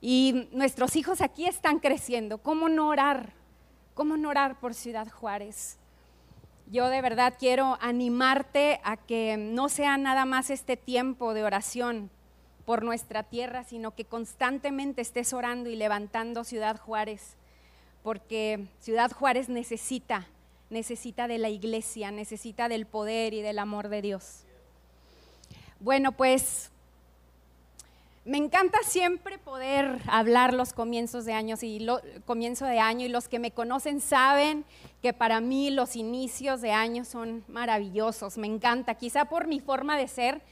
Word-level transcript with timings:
Y 0.00 0.48
nuestros 0.52 0.96
hijos 0.96 1.20
aquí 1.20 1.46
están 1.46 1.78
creciendo. 1.78 2.38
¿Cómo 2.38 2.68
no 2.68 2.88
orar? 2.88 3.32
¿Cómo 3.94 4.16
no 4.16 4.30
orar 4.30 4.58
por 4.58 4.74
Ciudad 4.74 5.08
Juárez? 5.08 5.78
Yo 6.70 6.88
de 6.88 7.02
verdad 7.02 7.34
quiero 7.38 7.76
animarte 7.80 8.80
a 8.84 8.96
que 8.96 9.36
no 9.36 9.68
sea 9.68 9.96
nada 9.98 10.24
más 10.24 10.50
este 10.50 10.76
tiempo 10.76 11.34
de 11.34 11.42
oración 11.42 12.10
por 12.64 12.84
nuestra 12.84 13.24
tierra, 13.24 13.64
sino 13.64 13.94
que 13.96 14.04
constantemente 14.04 15.02
estés 15.02 15.32
orando 15.32 15.68
y 15.68 15.76
levantando 15.76 16.44
Ciudad 16.44 16.78
Juárez, 16.78 17.36
porque 18.04 18.68
Ciudad 18.78 19.10
Juárez 19.10 19.48
necesita, 19.48 20.28
necesita 20.70 21.26
de 21.26 21.38
la 21.38 21.48
iglesia, 21.48 22.12
necesita 22.12 22.68
del 22.68 22.86
poder 22.86 23.34
y 23.34 23.42
del 23.42 23.58
amor 23.58 23.88
de 23.88 24.02
Dios. 24.02 24.44
Bueno, 25.80 26.12
pues 26.12 26.70
me 28.24 28.36
encanta 28.36 28.78
siempre 28.84 29.38
poder 29.38 29.98
hablar 30.06 30.52
los 30.52 30.74
comienzos 30.74 31.24
de 31.24 31.32
años 31.32 31.62
y 31.62 31.86
comienzo 32.26 32.66
de 32.66 32.78
año 32.78 33.06
y 33.06 33.08
los 33.08 33.28
que 33.28 33.38
me 33.38 33.50
conocen 33.50 34.00
saben 34.00 34.64
que 35.00 35.14
para 35.14 35.40
mí 35.40 35.70
los 35.70 35.96
inicios 35.96 36.60
de 36.60 36.72
año 36.72 37.04
son 37.04 37.44
maravillosos. 37.48 38.36
Me 38.36 38.46
encanta, 38.46 38.94
quizá 38.94 39.24
por 39.24 39.46
mi 39.46 39.58
forma 39.58 39.96
de 39.96 40.06
ser, 40.06 40.42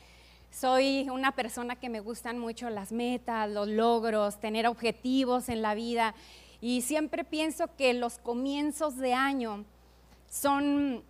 soy 0.50 1.10
una 1.10 1.32
persona 1.32 1.76
que 1.76 1.90
me 1.90 2.00
gustan 2.00 2.38
mucho 2.38 2.70
las 2.70 2.90
metas, 2.90 3.50
los 3.50 3.68
logros, 3.68 4.40
tener 4.40 4.66
objetivos 4.66 5.50
en 5.50 5.60
la 5.60 5.74
vida 5.74 6.14
y 6.62 6.80
siempre 6.80 7.23
pienso 7.23 7.76
que 7.76 7.92
los 7.92 8.18
comienzos 8.18 8.96
de 8.96 9.12
año 9.12 9.66
son 10.30 11.04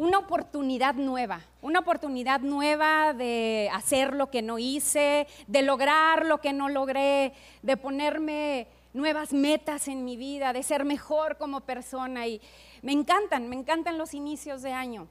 una 0.00 0.16
oportunidad 0.16 0.94
nueva, 0.94 1.42
una 1.60 1.80
oportunidad 1.80 2.40
nueva 2.40 3.12
de 3.12 3.68
hacer 3.70 4.14
lo 4.14 4.30
que 4.30 4.40
no 4.40 4.58
hice, 4.58 5.26
de 5.46 5.60
lograr 5.60 6.24
lo 6.24 6.40
que 6.40 6.54
no 6.54 6.70
logré, 6.70 7.34
de 7.60 7.76
ponerme 7.76 8.66
nuevas 8.94 9.34
metas 9.34 9.88
en 9.88 10.06
mi 10.06 10.16
vida, 10.16 10.54
de 10.54 10.62
ser 10.62 10.86
mejor 10.86 11.36
como 11.36 11.60
persona. 11.60 12.26
Y 12.26 12.40
me 12.80 12.92
encantan, 12.92 13.50
me 13.50 13.56
encantan 13.56 13.98
los 13.98 14.14
inicios 14.14 14.62
de 14.62 14.72
año. 14.72 15.06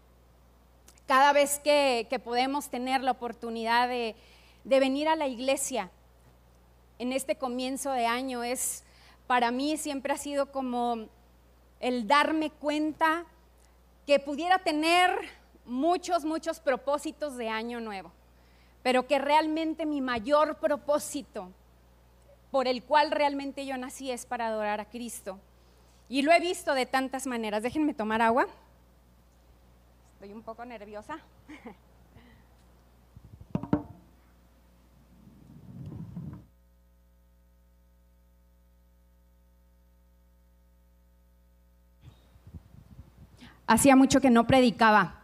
Cada 1.05 1.33
vez 1.33 1.59
que, 1.59 2.07
podemos 2.23 2.69
tener 2.71 3.03
la 3.03 3.11
oportunidad 3.11 3.87
de, 3.87 4.15
de 4.63 4.79
venir 4.79 5.07
a 5.07 5.15
la 5.15 5.27
iglesia 5.27 5.91
en 6.97 7.13
este 7.13 7.35
comienzo 7.35 7.91
de 7.91 8.07
año, 8.07 8.43
es 8.43 8.83
para 9.27 9.51
mí 9.51 9.77
siempre 9.77 10.13
ha 10.13 10.17
sido 10.17 10.51
como 10.51 11.09
el 11.79 12.07
darme 12.07 12.49
cuenta 12.49 13.27
que 14.09 14.19
pudiera 14.19 14.57
tener 14.57 15.11
muchos, 15.65 16.25
muchos 16.25 16.59
propósitos 16.59 17.37
de 17.37 17.47
año 17.47 17.79
nuevo, 17.79 18.11
pero 18.81 19.05
que 19.05 19.19
realmente 19.19 19.85
mi 19.85 20.01
mayor 20.01 20.55
propósito 20.55 21.51
por 22.49 22.67
el 22.67 22.81
cual 22.81 23.11
realmente 23.11 23.67
yo 23.67 23.77
nací 23.77 24.09
es 24.09 24.25
para 24.25 24.47
adorar 24.47 24.79
a 24.79 24.89
Cristo. 24.89 25.37
Y 26.07 26.23
lo 26.23 26.31
he 26.31 26.39
visto 26.39 26.73
de 26.73 26.87
tantas 26.87 27.27
maneras. 27.27 27.61
Déjenme 27.61 27.93
tomar 27.93 28.23
agua. 28.23 28.47
Estoy 30.15 30.33
un 30.33 30.41
poco 30.41 30.65
nerviosa. 30.65 31.19
hacía 43.69 43.95
mucho 43.95 44.19
que 44.19 44.31
no 44.31 44.47
predicaba 44.47 45.21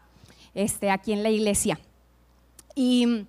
este, 0.54 0.92
aquí 0.92 1.12
en 1.12 1.24
la 1.24 1.32
iglesia. 1.32 1.80
Y 2.76 3.26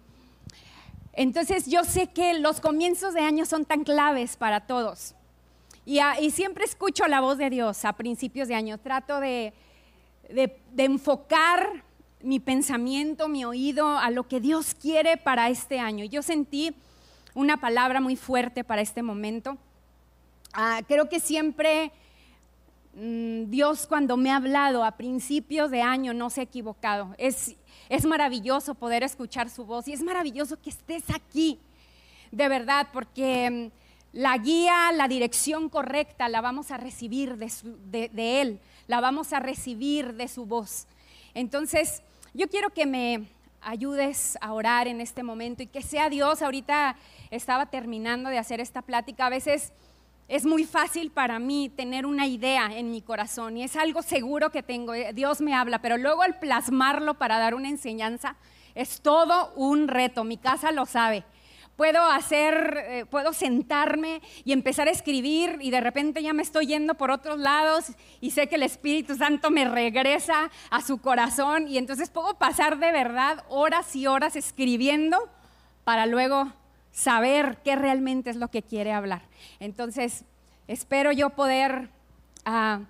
entonces 1.15 1.67
yo 1.67 1.85
sé 1.85 2.09
que 2.09 2.39
los 2.39 2.61
comienzos 2.61 3.15
de 3.15 3.21
año 3.21 3.47
son 3.47 3.65
tan 3.65 3.83
claves 3.83 4.37
para 4.37 4.67
todos. 4.67 5.15
Y, 5.87 6.01
siempre 6.31 6.65
escucho 6.65 7.07
la 7.07 7.21
voz 7.21 7.39
de 7.39 7.49
Dios 7.49 7.85
a 7.87 7.95
principios 7.95 8.49
de 8.49 8.57
año. 8.57 8.77
Trato 8.77 9.21
de, 9.21 9.55
de 10.29 10.85
enfocar 10.85 11.85
mi 12.21 12.39
pensamiento, 12.39 13.29
mi 13.29 13.45
oído 13.45 13.99
a 13.99 14.11
lo 14.11 14.29
que 14.29 14.41
Dios 14.41 14.75
quiere 14.75 15.17
para 15.17 15.49
este 15.49 15.79
año. 15.79 16.05
Yo 16.05 16.23
sentí 16.23 16.75
una 17.35 17.59
palabra 17.59 18.01
muy 18.01 18.17
fuerte 18.17 18.65
para 18.65 18.83
este 18.83 19.03
momento. 19.03 19.57
Ah, 20.53 20.83
creo 20.87 21.09
que 21.09 21.21
siempre 21.21 21.93
Dios 22.97 23.87
cuando 23.87 24.17
me 24.17 24.31
ha 24.31 24.37
hablado 24.37 24.83
a 24.83 24.97
principios 24.97 25.71
de 25.71 25.83
año 25.83 26.15
no 26.15 26.31
se 26.31 26.41
ha 26.41 26.45
equivocado. 26.45 27.15
Es, 27.19 27.55
es 27.91 28.07
maravilloso 28.07 28.75
poder 28.75 29.03
escuchar 29.03 29.51
su 29.51 29.67
voz 29.67 29.87
y 29.87 29.93
es 29.93 30.03
maravilloso 30.03 30.59
que 30.61 30.71
estés 30.71 31.05
aquí, 31.11 31.61
de 32.33 32.49
verdad, 32.49 32.89
porque 32.95 33.71
mm, 33.71 34.17
la 34.19 34.39
guía, 34.39 34.93
la 34.93 35.09
dirección 35.09 35.69
correcta 35.69 36.31
la 36.31 36.41
vamos 36.41 36.71
a 36.71 36.79
recibir 36.79 37.37
de, 37.37 38.09
de 38.09 38.41
Él, 38.41 38.61
la 38.87 39.03
vamos 39.03 39.35
a 39.35 39.41
recibir 39.41 40.15
de 40.15 40.27
su 40.27 40.47
voz. 40.47 40.87
Entonces, 41.35 42.03
yo 42.33 42.49
quiero 42.49 42.71
que 42.71 42.87
me 42.87 43.29
ayudes 43.61 44.39
a 44.41 44.55
orar 44.55 44.89
en 44.89 45.03
este 45.03 45.23
momento 45.23 45.63
y 45.63 45.67
que 45.67 45.83
sea 45.83 46.09
Dios. 46.09 46.41
Ahorita 46.41 46.97
estaba 47.31 47.67
terminando 47.67 48.31
de 48.31 48.39
hacer 48.39 48.61
esta 48.61 48.81
plática. 48.81 49.27
A 49.27 49.31
veces 49.31 49.73
es 50.29 50.45
muy 50.45 50.65
fácil 50.65 51.11
para 51.11 51.39
mí 51.39 51.69
tener 51.69 52.05
una 52.05 52.27
idea 52.27 52.71
en 52.73 52.91
mi 52.91 53.01
corazón 53.01 53.57
y 53.57 53.63
es 53.63 53.77
algo 53.77 54.03
seguro 54.03 54.51
que 54.51 54.63
tengo. 54.63 54.93
Eh, 54.93 55.13
Dios 55.15 55.41
me 55.41 55.55
habla, 55.55 55.81
pero 55.81 55.97
luego 55.99 56.25
el 56.25 56.35
plasmarlo 56.35 57.15
para 57.15 57.39
dar 57.39 57.55
una 57.55 57.69
enseñanza 57.69 58.37
es 58.75 59.01
todo 59.01 59.53
un 59.55 59.87
reto. 59.87 60.25
Mi 60.25 60.37
casa 60.37 60.73
lo 60.73 60.85
sabe. 60.85 61.25
Puedo 61.77 62.03
hacer, 62.11 62.85
eh, 62.89 63.05
puedo 63.05 63.35
sentarme 63.35 64.23
y 64.45 64.53
empezar 64.53 64.89
a 64.89 64.91
escribir 64.91 65.59
y 65.61 65.71
de 65.71 65.83
repente 65.83 66.23
ya 66.23 66.33
me 66.33 66.43
estoy 66.43 66.67
yendo 66.67 66.95
por 66.95 67.11
otros 67.11 67.39
lados 67.39 67.93
y 68.21 68.31
sé 68.31 68.49
que 68.49 68.55
el 68.57 68.63
Espíritu 68.63 69.15
Santo 69.15 69.51
me 69.51 69.67
regresa 69.67 70.51
a 70.71 70.81
su 70.81 70.99
corazón 70.99 71.69
y 71.69 71.77
entonces 71.77 72.09
puedo 72.09 72.39
pasar 72.39 72.79
de 72.79 72.93
verdad 72.93 73.45
horas 73.51 73.95
y 73.95 74.07
horas 74.07 74.37
escribiendo 74.37 75.29
para 75.85 76.07
luego 76.07 76.51
saber 76.97 77.59
qué 77.63 77.77
realmente 77.77 78.31
es 78.31 78.37
lo 78.37 78.49
que 78.49 78.63
quiere 78.63 78.91
hablar. 78.91 79.21
Entonces, 79.61 80.25
espero 80.67 81.13
yo 81.13 81.29
poder 81.31 81.91
ah, 82.47 82.81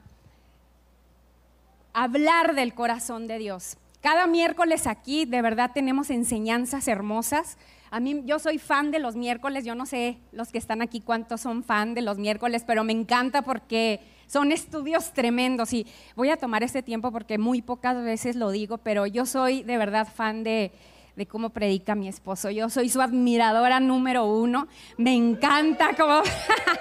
hablar 1.92 2.54
del 2.54 2.72
corazón 2.72 3.26
de 3.26 3.38
Dios. 3.38 3.78
Cada 4.00 4.28
miércoles 4.28 4.86
aquí 4.86 5.24
de 5.24 5.42
verdad 5.42 5.72
tenemos 5.74 6.10
enseñanzas 6.10 6.86
hermosas. 6.86 7.58
A 7.90 7.98
mí 7.98 8.22
yo 8.24 8.38
soy 8.38 8.58
fan 8.58 8.92
de 8.92 9.00
los 9.00 9.16
miércoles, 9.16 9.64
yo 9.64 9.74
no 9.74 9.86
sé 9.86 10.18
los 10.30 10.52
que 10.52 10.58
están 10.58 10.82
aquí 10.82 11.00
cuántos 11.00 11.40
son 11.40 11.64
fan 11.64 11.94
de 11.94 12.02
los 12.02 12.16
miércoles, 12.16 12.62
pero 12.64 12.84
me 12.84 12.92
encanta 12.92 13.42
porque 13.42 14.00
son 14.28 14.52
estudios 14.52 15.14
tremendos 15.14 15.72
y 15.72 15.84
voy 16.14 16.30
a 16.30 16.36
tomar 16.36 16.62
este 16.62 16.84
tiempo 16.84 17.10
porque 17.10 17.38
muy 17.38 17.60
pocas 17.60 17.96
veces 18.04 18.36
lo 18.36 18.52
digo, 18.52 18.78
pero 18.78 19.06
yo 19.06 19.26
soy 19.26 19.64
de 19.64 19.78
verdad 19.78 20.06
fan 20.06 20.44
de, 20.44 20.70
de 21.16 21.26
cómo 21.26 21.50
predica 21.50 21.94
mi 21.94 22.08
esposo. 22.08 22.50
Yo 22.50 22.68
soy 22.68 22.90
su 22.90 23.00
admiradora 23.00 23.80
número 23.80 24.26
uno. 24.26 24.68
Me 24.98 25.14
encanta 25.14 25.96
cómo, 25.96 26.20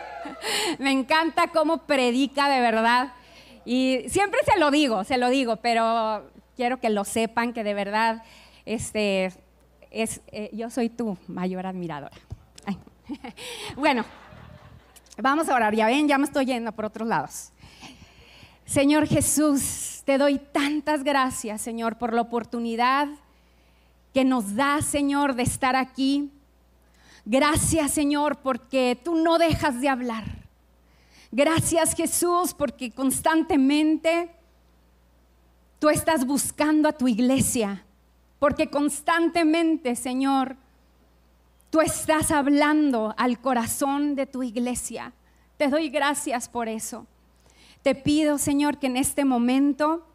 me 0.79 0.91
encanta 0.91 1.47
cómo 1.47 1.83
predica 1.87 2.49
de 2.49 2.59
verdad. 2.59 3.13
Y 3.63 4.03
siempre 4.07 4.41
se 4.45 4.59
lo 4.59 4.69
digo, 4.69 5.03
se 5.05 5.17
lo 5.17 5.29
digo, 5.29 5.55
pero 5.57 6.29
quiero 6.55 6.79
que 6.79 6.89
lo 6.89 7.05
sepan 7.05 7.53
que 7.53 7.63
de 7.63 7.73
verdad 7.73 8.23
este, 8.65 9.31
es, 9.89 10.21
eh, 10.27 10.49
yo 10.53 10.69
soy 10.69 10.89
tu 10.89 11.17
mayor 11.27 11.65
admiradora. 11.65 12.15
bueno, 13.77 14.03
vamos 15.17 15.47
a 15.47 15.55
orar. 15.55 15.73
Ya 15.73 15.87
ven, 15.87 16.07
ya 16.07 16.17
me 16.17 16.25
estoy 16.25 16.45
yendo 16.45 16.71
por 16.73 16.85
otros 16.85 17.07
lados. 17.07 17.51
Señor 18.65 19.07
Jesús, 19.07 20.01
te 20.05 20.17
doy 20.17 20.39
tantas 20.39 21.03
gracias, 21.03 21.61
Señor, 21.61 21.97
por 21.97 22.13
la 22.13 22.21
oportunidad 22.21 23.07
que 24.15 24.23
nos 24.23 24.55
da, 24.55 24.81
Señor, 24.81 25.35
de 25.35 25.43
estar 25.43 25.75
aquí. 25.75 26.31
Gracias, 27.25 27.91
Señor, 27.91 28.37
porque 28.37 28.97
tú 29.03 29.15
no 29.15 29.37
dejas 29.37 29.81
de 29.81 29.89
hablar. 29.89 30.23
Gracias, 31.33 31.93
Jesús, 31.93 32.53
porque 32.53 32.91
constantemente 32.91 34.31
tú 35.79 35.89
estás 35.89 36.25
buscando 36.25 36.87
a 36.87 36.93
tu 36.93 37.09
iglesia. 37.09 37.83
Porque 38.39 38.69
constantemente, 38.69 39.97
Señor, 39.97 40.55
tú 41.69 41.81
estás 41.81 42.31
hablando 42.31 43.13
al 43.17 43.41
corazón 43.41 44.15
de 44.15 44.27
tu 44.27 44.43
iglesia. 44.43 45.11
Te 45.57 45.67
doy 45.67 45.89
gracias 45.89 46.47
por 46.47 46.69
eso. 46.69 47.05
Te 47.83 47.95
pido, 47.95 48.37
Señor, 48.37 48.77
que 48.77 48.87
en 48.87 48.95
este 48.95 49.25
momento 49.25 50.07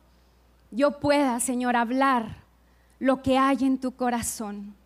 yo 0.70 1.00
pueda, 1.00 1.38
Señor, 1.38 1.76
hablar 1.76 2.40
lo 3.00 3.22
que 3.22 3.36
hay 3.36 3.58
en 3.62 3.78
tu 3.78 3.92
corazón. 3.92 4.76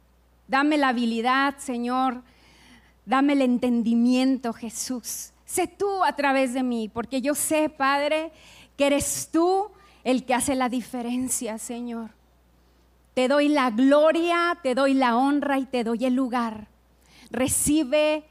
Dame 0.48 0.78
la 0.78 0.88
habilidad, 0.88 1.58
Señor. 1.58 2.22
Dame 3.04 3.34
el 3.34 3.42
entendimiento, 3.42 4.54
Jesús. 4.54 5.32
Sé 5.44 5.66
tú 5.66 6.02
a 6.02 6.16
través 6.16 6.54
de 6.54 6.62
mí, 6.62 6.88
porque 6.88 7.20
yo 7.20 7.34
sé, 7.34 7.68
Padre, 7.68 8.32
que 8.78 8.86
eres 8.86 9.28
tú 9.30 9.68
el 10.04 10.24
que 10.24 10.34
hace 10.34 10.54
la 10.54 10.68
diferencia, 10.68 11.58
Señor. 11.58 12.10
Te 13.14 13.28
doy 13.28 13.48
la 13.48 13.70
gloria, 13.70 14.58
te 14.62 14.74
doy 14.74 14.94
la 14.94 15.16
honra 15.16 15.58
y 15.58 15.66
te 15.66 15.84
doy 15.84 16.04
el 16.04 16.14
lugar. 16.14 16.68
Recibe 17.30 18.24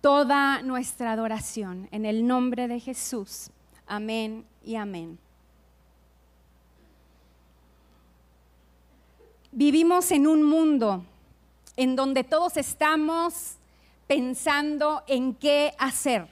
toda 0.00 0.62
nuestra 0.62 1.12
adoración. 1.12 1.88
En 1.90 2.06
el 2.06 2.26
nombre 2.26 2.68
de 2.68 2.80
Jesús. 2.80 3.50
Amén 3.86 4.44
y 4.64 4.76
amén. 4.76 5.18
Vivimos 9.58 10.10
en 10.10 10.26
un 10.26 10.42
mundo 10.42 11.02
en 11.78 11.96
donde 11.96 12.24
todos 12.24 12.58
estamos 12.58 13.54
pensando 14.06 15.02
en 15.06 15.32
qué 15.32 15.72
hacer. 15.78 16.28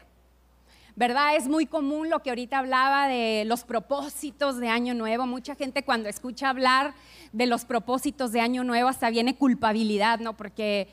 ¿Verdad? 0.94 1.34
Es 1.34 1.48
muy 1.48 1.64
común 1.64 2.10
lo 2.10 2.20
que 2.20 2.28
ahorita 2.28 2.58
hablaba 2.58 3.08
de 3.08 3.44
los 3.46 3.64
propósitos 3.64 4.58
de 4.58 4.68
Año 4.68 4.92
Nuevo. 4.92 5.26
Mucha 5.26 5.54
gente 5.54 5.84
cuando 5.84 6.10
escucha 6.10 6.50
hablar 6.50 6.92
de 7.32 7.46
los 7.46 7.64
propósitos 7.64 8.30
de 8.30 8.42
Año 8.42 8.62
Nuevo 8.62 8.90
hasta 8.90 9.08
viene 9.08 9.34
culpabilidad, 9.34 10.18
¿no? 10.18 10.36
Porque, 10.36 10.88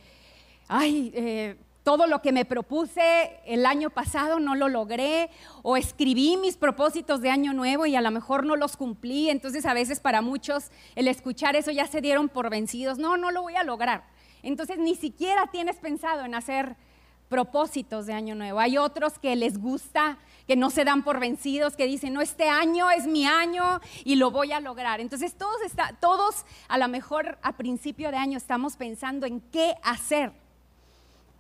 ay, 0.70 1.12
eh, 1.14 1.58
todo 1.84 2.06
lo 2.06 2.22
que 2.22 2.32
me 2.32 2.46
propuse 2.46 3.40
el 3.46 3.66
año 3.66 3.90
pasado 3.90 4.40
no 4.40 4.56
lo 4.56 4.70
logré 4.70 5.30
o 5.64 5.78
escribí 5.78 6.38
mis 6.38 6.58
propósitos 6.58 7.22
de 7.22 7.30
año 7.30 7.54
nuevo 7.54 7.86
y 7.86 7.96
a 7.96 8.02
lo 8.02 8.12
mejor 8.12 8.46
no 8.46 8.56
los 8.56 8.78
cumplí. 8.78 9.30
Entonces 9.30 9.66
a 9.66 9.74
veces 9.74 10.00
para 10.00 10.22
muchos 10.22 10.70
el 10.96 11.08
escuchar 11.08 11.56
eso 11.56 11.72
ya 11.72 11.88
se 11.88 12.02
dieron 12.02 12.30
por 12.30 12.50
vencidos. 12.50 13.00
No, 13.00 13.18
no 13.18 13.32
lo 13.32 13.42
voy 13.42 13.56
a 13.56 13.64
lograr. 13.64 14.04
Entonces 14.44 14.78
ni 14.78 14.96
siquiera 14.96 15.48
tienes 15.48 15.78
pensado 15.78 16.24
en 16.24 16.36
hacer 16.36 16.76
propósitos 17.30 18.06
de 18.06 18.14
año 18.14 18.36
nuevo. 18.36 18.60
Hay 18.60 18.78
otros 18.78 19.18
que 19.18 19.36
les 19.36 19.58
gusta, 19.58 20.20
que 20.48 20.58
no 20.58 20.70
se 20.70 20.84
dan 20.84 21.04
por 21.04 21.20
vencidos, 21.20 21.78
que 21.78 21.88
dicen, 21.88 22.14
no, 22.14 22.22
este 22.22 22.50
año 22.50 22.92
es 22.92 23.08
mi 23.08 23.26
año 23.26 23.80
y 24.04 24.16
lo 24.18 24.32
voy 24.32 24.52
a 24.52 24.60
lograr. 24.60 25.00
Entonces 25.00 25.36
todos, 25.36 25.56
todos 26.00 26.46
a 26.68 26.78
lo 26.78 26.88
mejor 26.90 27.40
a 27.42 27.54
principio 27.54 28.12
de 28.12 28.18
año 28.18 28.38
estamos 28.38 28.76
pensando 28.76 29.26
en 29.26 29.40
qué 29.40 29.76
hacer 29.82 30.41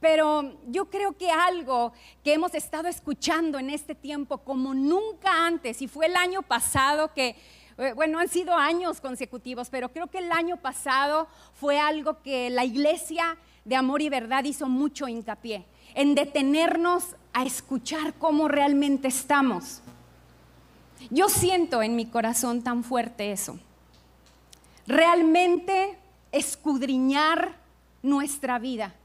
pero 0.01 0.57
yo 0.68 0.89
creo 0.89 1.15
que 1.15 1.30
algo 1.30 1.94
que 2.24 2.33
hemos 2.33 2.56
estado 2.56 2.88
escuchando 2.88 3.59
en 3.59 3.69
este 3.69 3.94
tiempo 3.94 4.39
como 4.39 4.74
nunca 4.74 5.45
antes, 5.45 5.81
y 5.81 5.88
fue 5.88 6.07
el 6.07 6.15
año 6.15 6.42
pasado 6.42 7.13
que, 7.13 7.36
eh, 7.77 7.94
bueno, 7.95 8.18
han 8.18 8.27
sido 8.27 8.57
años 8.57 9.00
consecutivos, 9.00 9.69
pero 9.69 9.89
creo 9.89 10.07
que 10.07 10.18
el 10.18 10.31
año 10.31 10.57
pasado 10.57 11.27
fue 11.53 11.80
algo 11.80 12.21
que 12.24 12.50
la 12.50 12.65
iglesia 12.65 13.38
de 13.63 13.75
amor 13.75 14.01
y 14.01 14.09
verdad 14.09 14.44
hizo 14.44 14.68
mucho 14.68 15.07
hincapié, 15.07 15.65
en 15.94 16.15
detenernos 16.15 17.15
a 17.31 17.44
escuchar 17.44 18.15
cómo 18.15 18.47
realmente 18.47 19.07
estamos. 19.07 19.81
Yo 21.12 21.30
siento 21.30 21.83
en 21.83 21.95
mi 21.95 22.07
corazón 22.07 22.63
tan 22.63 22.83
fuerte 22.83 23.31
eso. 23.31 23.59
Realmente 24.88 25.95
escudriñar 26.31 27.56
nuestra 28.01 28.57
vida 28.57 28.95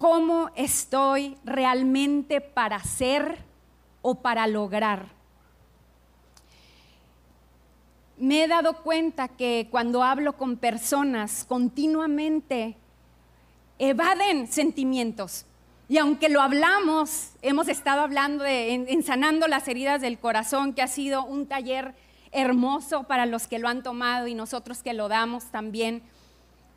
cómo 0.00 0.48
estoy 0.56 1.36
realmente 1.44 2.40
para 2.40 2.82
ser 2.82 3.36
o 4.00 4.14
para 4.14 4.46
lograr. 4.46 5.08
Me 8.16 8.44
he 8.44 8.48
dado 8.48 8.82
cuenta 8.82 9.28
que 9.28 9.68
cuando 9.70 10.02
hablo 10.02 10.38
con 10.38 10.56
personas 10.56 11.44
continuamente 11.44 12.78
evaden 13.78 14.46
sentimientos. 14.46 15.44
Y 15.86 15.98
aunque 15.98 16.30
lo 16.30 16.40
hablamos, 16.40 17.32
hemos 17.42 17.68
estado 17.68 18.00
hablando 18.00 18.42
de 18.42 18.72
ensanando 18.72 19.48
las 19.48 19.68
heridas 19.68 20.00
del 20.00 20.18
corazón, 20.18 20.72
que 20.72 20.80
ha 20.80 20.88
sido 20.88 21.26
un 21.26 21.46
taller 21.46 21.94
hermoso 22.32 23.02
para 23.02 23.26
los 23.26 23.46
que 23.48 23.58
lo 23.58 23.68
han 23.68 23.82
tomado 23.82 24.26
y 24.28 24.34
nosotros 24.34 24.82
que 24.82 24.94
lo 24.94 25.08
damos 25.08 25.50
también 25.50 26.02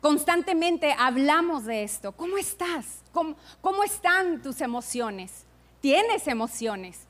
Constantemente 0.04 0.94
hablamos 0.98 1.64
de 1.64 1.82
esto. 1.82 2.12
¿Cómo 2.12 2.36
estás? 2.36 3.00
¿Cómo, 3.10 3.84
están 3.84 4.42
tus 4.42 4.60
emociones? 4.60 5.46
¿Tienes 5.80 6.28
emociones? 6.28 7.06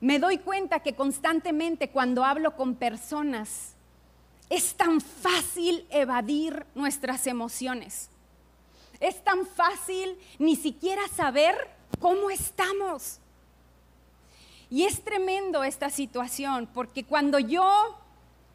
Me 0.00 0.20
doy 0.20 0.38
cuenta 0.38 0.78
que 0.78 0.94
constantemente 0.94 1.90
cuando 1.90 2.24
hablo 2.24 2.54
con 2.54 2.76
personas 2.76 3.74
es 4.48 4.74
tan 4.74 5.00
fácil 5.00 5.84
evadir 5.90 6.66
nuestras 6.76 7.26
emociones. 7.26 8.10
Es 9.00 9.24
tan 9.24 9.44
fácil 9.44 10.16
ni 10.38 10.54
siquiera 10.54 11.02
saber 11.08 11.56
cómo 11.98 12.30
estamos. 12.30 13.18
Y 14.70 14.84
es 14.84 15.02
tremendo 15.02 15.64
esta 15.64 15.90
situación 15.90 16.68
porque 16.72 17.02
cuando 17.02 17.40
yo 17.40 17.98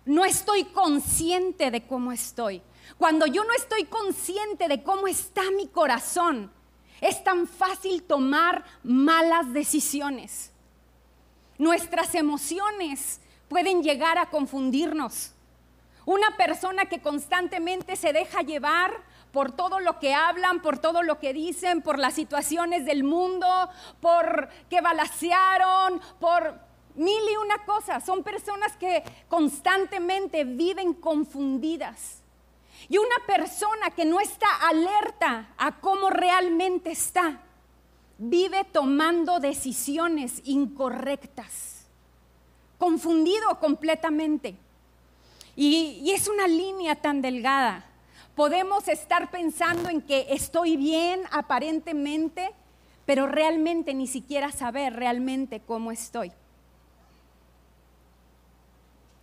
no 0.06 0.24
estoy 0.24 0.64
consciente 0.64 1.72
de 1.72 1.86
cómo 1.86 2.14
estoy, 2.14 2.62
cuando 2.98 3.26
yo 3.26 3.44
no 3.44 3.54
estoy 3.54 3.86
consciente 3.86 4.68
de 4.68 4.84
cómo 4.84 5.08
está 5.08 5.42
mi 5.52 5.68
corazón, 5.68 6.52
es 7.02 7.24
tan 7.24 7.48
fácil 7.48 8.04
tomar 8.04 8.64
malas 8.84 9.52
decisiones. 9.54 10.52
Nuestras 11.58 12.16
emociones 12.16 13.22
pueden 13.48 13.84
llegar 13.84 14.18
a 14.18 14.30
confundirnos. 14.30 15.34
Una 16.06 16.38
persona 16.38 16.86
que 16.86 17.02
constantemente 17.02 17.96
se 17.96 18.14
deja 18.14 18.42
llevar 18.42 19.04
por 19.32 19.52
todo 19.52 19.80
lo 19.80 20.00
que 20.00 20.14
hablan, 20.14 20.62
por 20.62 20.80
todo 20.80 21.04
lo 21.04 21.20
que 21.20 21.34
dicen, 21.34 21.82
por 21.82 22.00
las 22.00 22.14
situaciones 22.14 22.86
del 22.86 23.04
mundo, 23.04 23.48
por 24.00 24.50
que 24.70 24.82
balacearon, 24.82 26.00
por 26.20 26.60
mil 26.96 27.22
y 27.32 27.38
una 27.38 27.66
cosas. 27.66 28.06
Son 28.06 28.24
personas 28.24 28.76
que 28.78 29.04
constantemente 29.28 30.44
viven 30.44 30.94
confundidas. 30.94 32.22
Y 32.88 32.98
una 32.98 33.16
persona 33.26 33.92
que 33.92 34.06
no 34.06 34.20
está 34.20 34.48
alerta 34.68 35.50
a 35.58 35.80
cómo 35.80 36.10
realmente 36.10 36.92
está, 36.92 37.42
vive 38.18 38.64
tomando 38.64 39.40
decisiones 39.40 40.42
incorrectas, 40.46 41.88
confundido 42.78 43.60
completamente. 43.60 44.56
Y, 45.56 46.12
es 46.12 46.28
una 46.28 46.48
línea 46.48 46.96
tan 46.96 47.22
delgada. 47.22 47.86
Podemos 48.36 48.88
estar 48.88 49.32
pensando 49.32 49.90
en 49.90 50.02
que 50.02 50.28
estoy 50.30 50.76
bien 50.76 51.22
aparentemente, 51.32 52.52
pero 53.06 53.28
realmente 53.28 53.94
ni 53.94 54.08
siquiera 54.08 54.52
saber 54.52 54.94
realmente 54.94 55.62
cómo 55.66 55.92
estoy. 55.92 56.32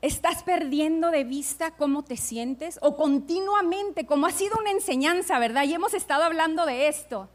¿Estás 0.03 0.43
perdiendo 0.43 1.13
de 1.13 1.23
vista 1.23 1.71
cómo 1.71 2.03
te 2.03 2.17
sientes? 2.17 2.81
O 2.83 2.97
continuamente, 2.97 4.05
como 4.05 4.27
ha 4.27 4.33
sido 4.33 4.59
una 4.59 4.73
enseñanza, 4.73 5.39
¿verdad? 5.39 5.63
Y 5.63 5.75
hemos 5.75 5.95
estado 5.95 6.25
hablando 6.25 6.67
de 6.67 6.89
esto. 6.89 7.29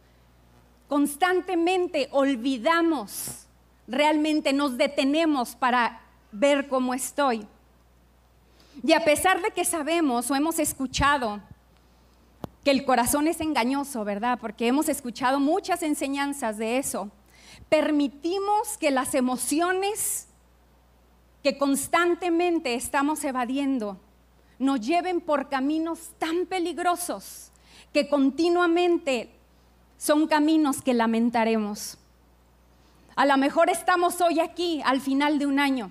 Constantemente 0.90 2.10
olvidamos, 2.12 3.48
realmente 3.88 4.52
nos 4.52 4.78
detenemos 4.78 5.56
para 5.56 6.02
ver 6.33 6.68
cómo 6.68 6.94
estoy. 6.94 7.47
Y 8.83 8.92
a 8.92 9.06
pesar 9.06 9.42
de 9.42 9.52
que 9.52 9.64
sabemos 9.64 10.30
o 10.30 10.36
hemos 10.36 10.59
escuchado 10.59 11.40
que 12.66 12.71
el 12.71 12.83
corazón 12.83 13.28
es 13.28 13.40
engañoso, 13.40 14.04
¿verdad? 14.04 14.40
Porque 14.42 14.68
hemos 14.68 14.90
escuchado 14.90 15.40
muchas 15.40 15.83
enseñanzas 15.83 16.57
de 16.57 16.80
eso. 16.80 17.09
Permitimos 17.69 18.78
que 18.78 18.92
las 18.92 19.16
emociones 19.16 20.27
que 21.47 21.57
constantemente 21.57 22.75
estamos 22.75 23.23
evadiendo 23.23 23.97
nos 24.59 24.81
lleven 24.81 25.21
por 25.21 25.47
caminos 25.47 26.11
tan 26.19 26.45
peligrosos 26.45 27.54
que 27.94 28.09
continuamente 28.09 29.33
son 29.97 30.27
caminos 30.27 30.81
que 30.81 30.94
lamentaremos. 30.94 31.97
A 33.16 33.25
lo 33.25 33.37
mejor 33.37 33.69
estamos 33.69 34.19
hoy 34.19 34.42
aquí 34.42 34.81
al 34.83 34.99
final 34.99 35.39
de 35.39 35.45
un 35.45 35.57
año 35.57 35.89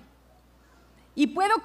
y 1.15 1.25
puedo 1.25 1.55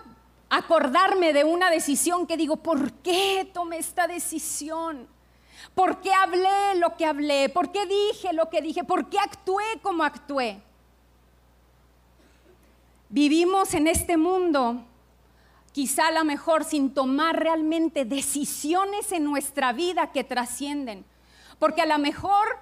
acordarme 0.48 1.34
de 1.34 1.44
una 1.44 1.68
decisión 1.68 2.26
que 2.26 2.38
digo, 2.38 2.56
¿por 2.56 2.94
qué 2.94 3.50
tomé 3.52 3.76
esta 3.76 4.06
decisión? 4.06 5.06
¿Por 5.74 6.00
qué 6.00 6.14
hablé 6.14 6.76
lo 6.76 6.96
que 6.96 7.04
hablé? 7.04 7.50
¿Por 7.50 7.70
qué 7.70 7.84
dije 7.84 8.32
lo 8.32 8.48
que 8.48 8.62
dije? 8.62 8.84
¿Por 8.84 9.10
qué 9.10 9.18
actué 9.18 9.64
como 9.82 10.02
actué? 10.02 10.62
Vivimos 13.12 13.74
en 13.74 13.88
este 13.88 14.16
mundo 14.16 14.86
quizá 15.72 16.06
a 16.06 16.12
lo 16.12 16.24
mejor 16.24 16.64
sin 16.64 16.94
tomar 16.94 17.38
realmente 17.38 18.06
decisiones 18.06 19.12
en 19.12 19.24
nuestra 19.24 19.74
vida 19.74 20.12
que 20.12 20.24
trascienden. 20.24 21.04
Porque 21.58 21.82
a 21.82 21.86
lo 21.86 21.98
mejor, 21.98 22.58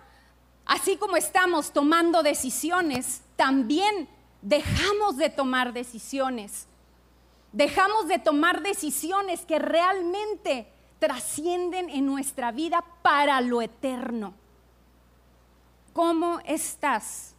así 0.66 0.96
como 0.96 1.16
estamos 1.16 1.72
tomando 1.72 2.24
decisiones, 2.24 3.22
también 3.36 4.08
dejamos 4.42 5.16
de 5.18 5.30
tomar 5.30 5.72
decisiones. 5.72 6.66
Dejamos 7.52 8.08
de 8.08 8.18
tomar 8.18 8.60
decisiones 8.60 9.46
que 9.46 9.60
realmente 9.60 10.66
trascienden 10.98 11.88
en 11.90 12.06
nuestra 12.06 12.50
vida 12.50 12.84
para 13.02 13.40
lo 13.40 13.62
eterno. 13.62 14.34
¿Cómo 15.92 16.40
estás 16.44 17.36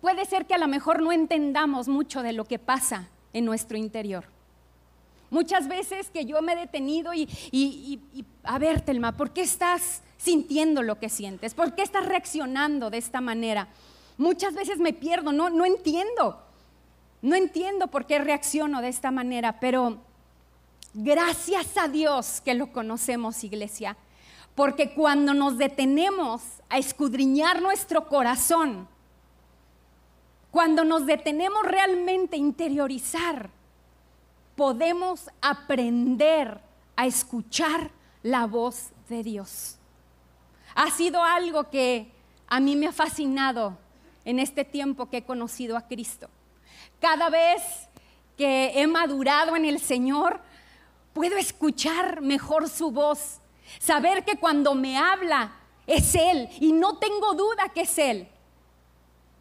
puede 0.00 0.24
ser 0.24 0.46
que 0.46 0.54
a 0.54 0.58
lo 0.58 0.68
mejor 0.68 1.02
no 1.02 1.12
entendamos 1.12 1.88
mucho 1.88 2.22
de 2.22 2.32
lo 2.32 2.44
que 2.44 2.58
pasa 2.58 3.08
en 3.32 3.44
nuestro 3.44 3.76
interior. 3.76 4.24
Muchas 5.30 5.66
veces 5.68 6.08
que 6.10 6.24
yo 6.24 6.40
me 6.40 6.52
he 6.52 6.56
detenido 6.56 7.12
y, 7.12 8.00
a 8.44 8.58
ver, 8.58 8.80
Telma, 8.80 9.16
¿por 9.16 9.32
qué 9.32 9.42
estás 9.42 10.02
sintiendo 10.18 10.82
lo 10.82 10.98
que 10.98 11.08
sientes? 11.08 11.54
¿Por 11.54 11.74
qué 11.74 11.82
estás 11.82 12.06
reaccionando 12.06 12.90
de 12.90 12.98
esta 12.98 13.20
manera? 13.20 13.68
Muchas 14.18 14.54
veces 14.54 14.78
me 14.78 14.92
pierdo, 14.92 15.32
no, 15.32 15.50
no 15.50 15.64
entiendo. 15.64 16.42
No 17.22 17.34
entiendo 17.34 17.88
por 17.88 18.06
qué 18.06 18.18
reacciono 18.18 18.80
de 18.80 18.88
esta 18.88 19.10
manera, 19.10 19.58
pero 19.58 19.98
gracias 20.94 21.76
a 21.76 21.88
Dios 21.88 22.40
que 22.44 22.54
lo 22.54 22.72
conocemos, 22.72 23.42
iglesia. 23.42 23.96
Porque 24.54 24.94
cuando 24.94 25.34
nos 25.34 25.58
detenemos 25.58 26.42
a 26.68 26.78
escudriñar 26.78 27.60
nuestro 27.60 28.08
corazón, 28.08 28.88
cuando 30.56 30.86
nos 30.86 31.04
detenemos 31.04 31.66
realmente 31.66 32.38
interiorizar, 32.38 33.50
podemos 34.56 35.28
aprender 35.42 36.62
a 36.96 37.04
escuchar 37.04 37.90
la 38.22 38.46
voz 38.46 38.88
de 39.10 39.22
Dios. 39.22 39.76
Ha 40.74 40.90
sido 40.90 41.22
algo 41.22 41.68
que 41.68 42.10
a 42.46 42.58
mí 42.58 42.74
me 42.74 42.86
ha 42.86 42.92
fascinado 42.92 43.76
en 44.24 44.38
este 44.38 44.64
tiempo 44.64 45.10
que 45.10 45.18
he 45.18 45.24
conocido 45.24 45.76
a 45.76 45.86
Cristo. 45.86 46.30
Cada 47.00 47.28
vez 47.28 47.60
que 48.38 48.80
he 48.80 48.86
madurado 48.86 49.56
en 49.56 49.66
el 49.66 49.78
Señor, 49.78 50.40
puedo 51.12 51.36
escuchar 51.36 52.22
mejor 52.22 52.70
su 52.70 52.90
voz, 52.90 53.40
saber 53.78 54.24
que 54.24 54.38
cuando 54.38 54.74
me 54.74 54.96
habla 54.96 55.52
es 55.86 56.14
Él 56.14 56.48
y 56.60 56.72
no 56.72 56.96
tengo 56.96 57.34
duda 57.34 57.68
que 57.74 57.82
es 57.82 57.98
Él, 57.98 58.30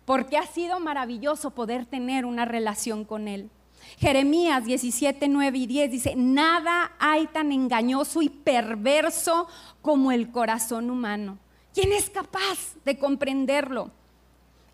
porque 0.05 0.37
ha 0.37 0.45
sido 0.45 0.79
maravilloso 0.79 1.51
poder 1.51 1.85
tener 1.85 2.25
una 2.25 2.45
relación 2.45 3.03
con 3.03 3.27
Él. 3.27 3.49
Jeremías 3.97 4.65
17, 4.65 5.27
9 5.27 5.57
y 5.57 5.67
10 5.67 5.91
dice, 5.91 6.13
nada 6.15 6.93
hay 6.99 7.27
tan 7.27 7.51
engañoso 7.51 8.21
y 8.21 8.29
perverso 8.29 9.47
como 9.81 10.11
el 10.11 10.31
corazón 10.31 10.89
humano. 10.89 11.37
¿Quién 11.73 11.91
es 11.91 12.09
capaz 12.09 12.75
de 12.83 12.97
comprenderlo? 12.97 13.91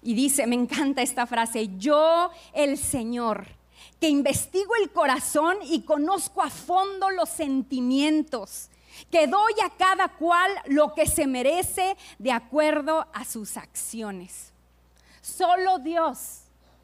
Y 0.02 0.14
dice, 0.14 0.48
me 0.48 0.56
encanta 0.56 1.02
esta 1.02 1.28
frase, 1.28 1.70
yo 1.78 2.32
el 2.54 2.78
Señor, 2.78 3.48
que 4.00 4.10
investigo 4.10 4.76
el 4.82 4.92
corazón 4.92 5.58
y 5.64 5.82
conozco 5.82 6.42
a 6.42 6.50
fondo 6.50 7.10
los 7.12 7.30
sentimientos, 7.30 8.70
que 9.12 9.28
doy 9.28 9.54
a 9.64 9.70
cada 9.78 10.10
cual 10.10 10.52
lo 10.66 10.94
que 10.96 11.06
se 11.06 11.28
merece 11.28 11.96
de 12.18 12.32
acuerdo 12.32 13.08
a 13.14 13.26
sus 13.26 13.58
acciones. 13.58 14.51
Solo 15.36 15.80
Dios 15.80 16.42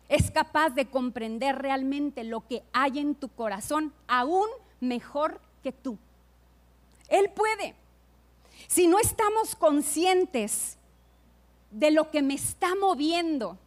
es 0.08 0.32
capaz 0.32 0.70
de 0.70 0.89
comprender 0.89 1.58
realmente 1.58 2.24
lo 2.24 2.48
que 2.48 2.63
hay 2.72 3.00
en 3.00 3.16
tu 3.16 3.30
corazón, 3.30 3.94
aún 4.08 4.48
mejor 4.80 5.42
que 5.63 5.72
tú. 5.72 5.98
Él 7.10 7.30
puede. 7.32 7.75
Si 8.68 8.88
no 8.88 9.00
estamos 9.00 9.56
conscientes 9.56 10.77
de 11.72 11.92
lo 11.92 12.10
que 12.10 12.22
me 12.22 12.36
está 12.36 12.74
moviendo, 12.75 13.58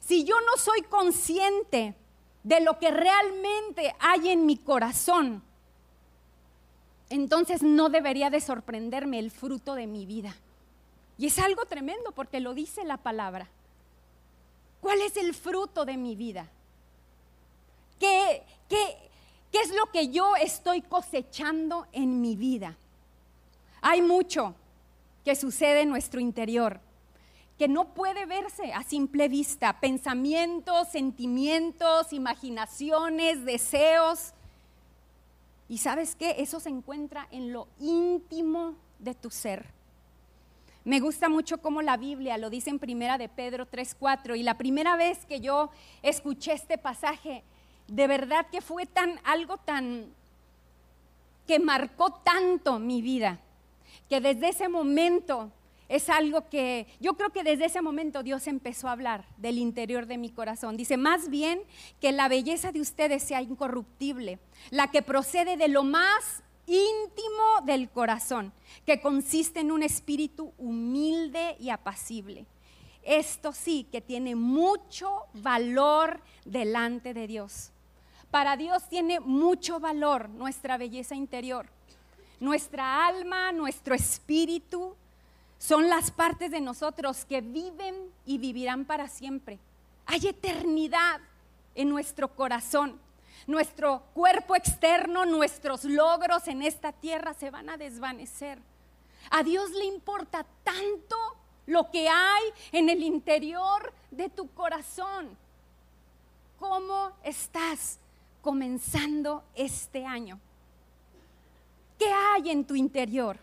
si 0.00 0.24
yo 0.24 0.36
no 0.40 0.56
soy 0.58 0.82
consciente 0.82 1.94
de 2.42 2.60
lo 2.60 2.78
que 2.78 2.90
realmente 2.90 3.94
hay 3.98 4.28
en 4.28 4.44
mi 4.44 4.56
corazón, 4.56 5.42
entonces 7.08 7.62
no 7.62 7.88
debería 7.88 8.30
de 8.30 8.40
sorprenderme 8.40 9.18
el 9.18 9.30
fruto 9.30 9.74
de 9.74 9.86
mi 9.86 10.04
vida. 10.04 10.36
Y 11.18 11.26
es 11.26 11.38
algo 11.38 11.64
tremendo 11.64 12.12
porque 12.12 12.40
lo 12.40 12.52
dice 12.52 12.84
la 12.84 12.98
palabra. 12.98 13.48
¿Cuál 14.80 15.00
es 15.02 15.16
el 15.16 15.34
fruto 15.34 15.84
de 15.84 15.96
mi 15.96 16.16
vida? 16.16 16.48
¿Qué, 17.98 18.42
qué, 18.68 18.96
qué 19.50 19.60
es 19.60 19.74
lo 19.74 19.90
que 19.90 20.08
yo 20.08 20.36
estoy 20.36 20.82
cosechando 20.82 21.86
en 21.92 22.20
mi 22.20 22.36
vida? 22.36 22.76
Hay 23.80 24.02
mucho 24.02 24.54
que 25.24 25.34
sucede 25.34 25.82
en 25.82 25.88
nuestro 25.88 26.20
interior 26.20 26.80
que 27.58 27.68
no 27.68 27.94
puede 27.94 28.26
verse 28.26 28.72
a 28.72 28.82
simple 28.82 29.28
vista. 29.28 29.80
Pensamientos, 29.80 30.88
sentimientos, 30.88 32.12
imaginaciones, 32.12 33.44
deseos. 33.44 34.32
Y 35.68 35.78
sabes 35.78 36.14
qué? 36.14 36.36
Eso 36.38 36.60
se 36.60 36.68
encuentra 36.68 37.26
en 37.30 37.52
lo 37.52 37.66
íntimo 37.80 38.74
de 38.98 39.14
tu 39.14 39.30
ser. 39.30 39.75
Me 40.86 41.00
gusta 41.00 41.28
mucho 41.28 41.58
cómo 41.58 41.82
la 41.82 41.96
Biblia 41.96 42.38
lo 42.38 42.48
dice 42.48 42.70
en 42.70 42.78
primera 42.78 43.18
de 43.18 43.28
Pedro 43.28 43.66
3:4 43.66 44.36
y 44.36 44.44
la 44.44 44.56
primera 44.56 44.94
vez 44.94 45.26
que 45.26 45.40
yo 45.40 45.70
escuché 46.00 46.52
este 46.52 46.78
pasaje, 46.78 47.42
de 47.88 48.06
verdad 48.06 48.46
que 48.52 48.60
fue 48.60 48.86
tan 48.86 49.18
algo 49.24 49.56
tan 49.56 50.06
que 51.44 51.58
marcó 51.58 52.12
tanto 52.12 52.78
mi 52.78 53.02
vida, 53.02 53.40
que 54.08 54.20
desde 54.20 54.50
ese 54.50 54.68
momento 54.68 55.50
es 55.88 56.08
algo 56.08 56.48
que 56.48 56.86
yo 57.00 57.14
creo 57.14 57.30
que 57.30 57.42
desde 57.42 57.64
ese 57.64 57.82
momento 57.82 58.22
Dios 58.22 58.46
empezó 58.46 58.86
a 58.86 58.92
hablar 58.92 59.24
del 59.38 59.58
interior 59.58 60.06
de 60.06 60.18
mi 60.18 60.30
corazón. 60.30 60.76
Dice, 60.76 60.96
más 60.96 61.30
bien 61.30 61.62
que 62.00 62.12
la 62.12 62.28
belleza 62.28 62.70
de 62.70 62.80
ustedes 62.80 63.24
sea 63.24 63.42
incorruptible, 63.42 64.38
la 64.70 64.92
que 64.92 65.02
procede 65.02 65.56
de 65.56 65.66
lo 65.66 65.82
más 65.82 66.44
íntimo 66.66 67.60
del 67.64 67.88
corazón, 67.90 68.52
que 68.84 69.00
consiste 69.00 69.60
en 69.60 69.72
un 69.72 69.82
espíritu 69.82 70.52
humilde 70.58 71.56
y 71.60 71.70
apacible. 71.70 72.46
Esto 73.02 73.52
sí 73.52 73.86
que 73.90 74.00
tiene 74.00 74.34
mucho 74.34 75.26
valor 75.34 76.20
delante 76.44 77.14
de 77.14 77.26
Dios. 77.26 77.70
Para 78.30 78.56
Dios 78.56 78.88
tiene 78.88 79.20
mucho 79.20 79.78
valor 79.78 80.28
nuestra 80.28 80.76
belleza 80.76 81.14
interior, 81.14 81.66
nuestra 82.40 83.06
alma, 83.06 83.52
nuestro 83.52 83.94
espíritu, 83.94 84.96
son 85.58 85.88
las 85.88 86.10
partes 86.10 86.50
de 86.50 86.60
nosotros 86.60 87.24
que 87.24 87.40
viven 87.40 88.10
y 88.26 88.38
vivirán 88.38 88.84
para 88.84 89.08
siempre. 89.08 89.58
Hay 90.04 90.26
eternidad 90.26 91.20
en 91.74 91.88
nuestro 91.88 92.34
corazón. 92.34 93.00
Nuestro 93.46 94.02
cuerpo 94.14 94.56
externo, 94.56 95.24
nuestros 95.24 95.84
logros 95.84 96.48
en 96.48 96.62
esta 96.62 96.92
tierra 96.92 97.34
se 97.34 97.50
van 97.50 97.70
a 97.70 97.76
desvanecer. 97.76 98.58
A 99.30 99.42
Dios 99.42 99.70
le 99.70 99.84
importa 99.84 100.44
tanto 100.64 101.16
lo 101.66 101.90
que 101.90 102.08
hay 102.08 102.44
en 102.72 102.88
el 102.88 103.02
interior 103.02 103.92
de 104.10 104.28
tu 104.28 104.48
corazón. 104.52 105.36
¿Cómo 106.58 107.12
estás 107.22 107.98
comenzando 108.40 109.44
este 109.54 110.06
año? 110.06 110.40
¿Qué 111.98 112.10
hay 112.10 112.50
en 112.50 112.64
tu 112.64 112.74
interior? 112.74 113.38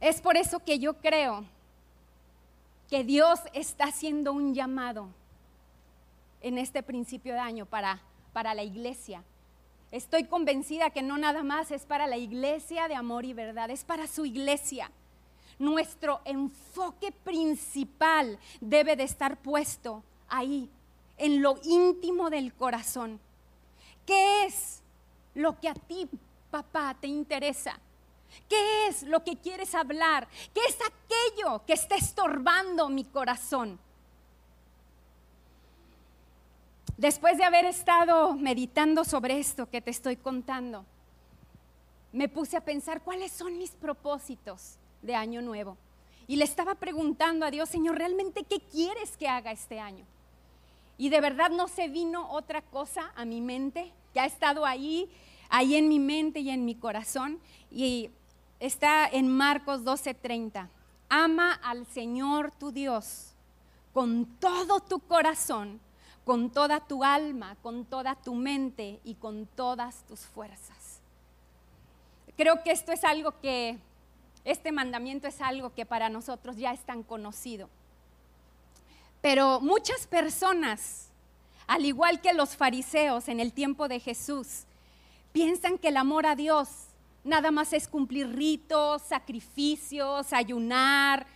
Es 0.00 0.20
por 0.20 0.36
eso 0.36 0.58
que 0.60 0.78
yo 0.78 0.94
creo 0.94 1.44
que 2.88 3.04
Dios 3.04 3.40
está 3.52 3.84
haciendo 3.84 4.32
un 4.32 4.54
llamado 4.54 5.08
en 6.44 6.58
este 6.58 6.82
principio 6.82 7.32
de 7.32 7.40
año 7.40 7.64
para, 7.64 8.02
para 8.34 8.52
la 8.52 8.62
iglesia. 8.62 9.24
Estoy 9.90 10.24
convencida 10.24 10.90
que 10.90 11.00
no 11.00 11.16
nada 11.16 11.42
más 11.42 11.70
es 11.70 11.86
para 11.86 12.06
la 12.06 12.18
iglesia 12.18 12.86
de 12.86 12.94
amor 12.94 13.24
y 13.24 13.32
verdad, 13.32 13.70
es 13.70 13.82
para 13.82 14.06
su 14.06 14.26
iglesia. 14.26 14.90
Nuestro 15.58 16.20
enfoque 16.26 17.12
principal 17.12 18.38
debe 18.60 18.94
de 18.94 19.04
estar 19.04 19.38
puesto 19.38 20.04
ahí, 20.28 20.68
en 21.16 21.40
lo 21.40 21.56
íntimo 21.64 22.28
del 22.28 22.52
corazón. 22.52 23.18
¿Qué 24.04 24.44
es 24.44 24.82
lo 25.34 25.58
que 25.58 25.70
a 25.70 25.74
ti, 25.74 26.06
papá, 26.50 26.94
te 27.00 27.06
interesa? 27.06 27.80
¿Qué 28.50 28.88
es 28.88 29.02
lo 29.04 29.24
que 29.24 29.36
quieres 29.36 29.74
hablar? 29.74 30.28
¿Qué 30.52 30.60
es 30.68 30.76
aquello 30.76 31.64
que 31.64 31.72
está 31.72 31.94
estorbando 31.96 32.90
mi 32.90 33.04
corazón? 33.04 33.78
Después 36.96 37.36
de 37.38 37.44
haber 37.44 37.64
estado 37.64 38.34
meditando 38.34 39.04
sobre 39.04 39.38
esto 39.38 39.68
que 39.68 39.80
te 39.80 39.90
estoy 39.90 40.16
contando, 40.16 40.84
me 42.12 42.28
puse 42.28 42.56
a 42.56 42.64
pensar 42.64 43.02
cuáles 43.02 43.32
son 43.32 43.58
mis 43.58 43.72
propósitos 43.72 44.76
de 45.02 45.16
año 45.16 45.42
nuevo. 45.42 45.76
Y 46.28 46.36
le 46.36 46.44
estaba 46.44 46.76
preguntando 46.76 47.44
a 47.44 47.50
Dios, 47.50 47.68
Señor, 47.68 47.98
¿realmente 47.98 48.44
qué 48.44 48.60
quieres 48.60 49.16
que 49.16 49.28
haga 49.28 49.50
este 49.50 49.80
año? 49.80 50.04
Y 50.96 51.08
de 51.08 51.20
verdad 51.20 51.50
no 51.50 51.66
se 51.66 51.88
vino 51.88 52.30
otra 52.30 52.62
cosa 52.62 53.12
a 53.16 53.24
mi 53.24 53.40
mente, 53.40 53.92
que 54.12 54.20
ha 54.20 54.26
estado 54.26 54.64
ahí, 54.64 55.10
ahí 55.50 55.74
en 55.74 55.88
mi 55.88 55.98
mente 55.98 56.38
y 56.40 56.50
en 56.50 56.64
mi 56.64 56.76
corazón. 56.76 57.40
Y 57.72 58.10
está 58.60 59.08
en 59.08 59.28
Marcos 59.28 59.82
12:30. 59.84 60.68
Ama 61.08 61.52
al 61.52 61.86
Señor 61.86 62.52
tu 62.52 62.70
Dios 62.70 63.34
con 63.92 64.26
todo 64.38 64.80
tu 64.80 65.00
corazón, 65.00 65.80
con 66.24 66.50
toda 66.50 66.80
tu 66.80 67.04
alma, 67.04 67.56
con 67.62 67.84
toda 67.84 68.14
tu 68.14 68.34
mente 68.34 69.00
y 69.04 69.14
con 69.14 69.46
todas 69.46 70.04
tus 70.06 70.20
fuerzas. 70.20 71.00
Creo 72.36 72.62
que 72.62 72.72
esto 72.72 72.92
es 72.92 73.04
algo 73.04 73.38
que, 73.40 73.78
este 74.44 74.72
mandamiento 74.72 75.28
es 75.28 75.40
algo 75.40 75.72
que 75.72 75.86
para 75.86 76.08
nosotros 76.08 76.56
ya 76.56 76.72
es 76.72 76.80
tan 76.80 77.02
conocido. 77.02 77.68
Pero 79.20 79.60
muchas 79.60 80.06
personas, 80.06 81.08
al 81.66 81.84
igual 81.84 82.20
que 82.20 82.34
los 82.34 82.56
fariseos 82.56 83.28
en 83.28 83.40
el 83.40 83.52
tiempo 83.52 83.88
de 83.88 84.00
Jesús, 84.00 84.64
piensan 85.32 85.78
que 85.78 85.88
el 85.88 85.96
amor 85.96 86.26
a 86.26 86.36
Dios 86.36 86.68
nada 87.24 87.50
más 87.50 87.72
es 87.72 87.88
cumplir 87.88 88.28
ritos, 88.28 89.02
sacrificios, 89.02 90.32
ayunar, 90.32 91.26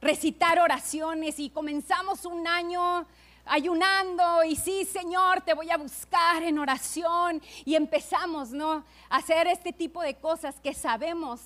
recitar 0.00 0.58
oraciones 0.58 1.38
y 1.38 1.50
comenzamos 1.50 2.24
un 2.24 2.46
año 2.46 3.06
ayunando 3.48 4.44
y 4.44 4.56
sí, 4.56 4.84
Señor, 4.84 5.40
te 5.40 5.54
voy 5.54 5.70
a 5.70 5.76
buscar 5.76 6.42
en 6.42 6.58
oración 6.58 7.42
y 7.64 7.74
empezamos, 7.74 8.50
¿no? 8.50 8.84
A 9.08 9.16
hacer 9.16 9.46
este 9.46 9.72
tipo 9.72 10.02
de 10.02 10.14
cosas 10.14 10.56
que 10.60 10.74
sabemos 10.74 11.40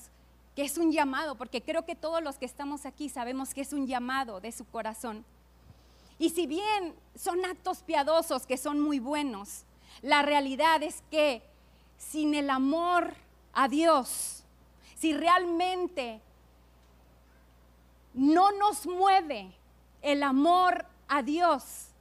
que 0.54 0.64
es 0.64 0.76
un 0.76 0.92
llamado, 0.92 1.34
porque 1.36 1.62
creo 1.62 1.84
que 1.84 1.94
todos 1.94 2.22
los 2.22 2.36
que 2.36 2.44
estamos 2.44 2.84
aquí 2.84 3.08
sabemos 3.08 3.54
que 3.54 3.62
es 3.62 3.72
un 3.72 3.86
llamado 3.86 4.40
de 4.40 4.52
su 4.52 4.66
corazón. 4.66 5.24
Y 6.18 6.30
si 6.30 6.46
bien 6.46 6.94
son 7.14 7.44
actos 7.44 7.82
piadosos 7.82 8.46
que 8.46 8.58
son 8.58 8.80
muy 8.80 8.98
buenos, 8.98 9.64
la 10.02 10.22
realidad 10.22 10.82
es 10.82 11.02
que 11.10 11.42
sin 11.96 12.34
el 12.34 12.50
amor 12.50 13.14
a 13.52 13.68
Dios, 13.68 14.44
si 14.96 15.14
realmente 15.14 16.20
no 18.14 18.52
nos 18.52 18.86
mueve 18.86 19.52
el 20.02 20.22
amor 20.22 20.84
a 21.08 21.22
Dios, 21.22 21.91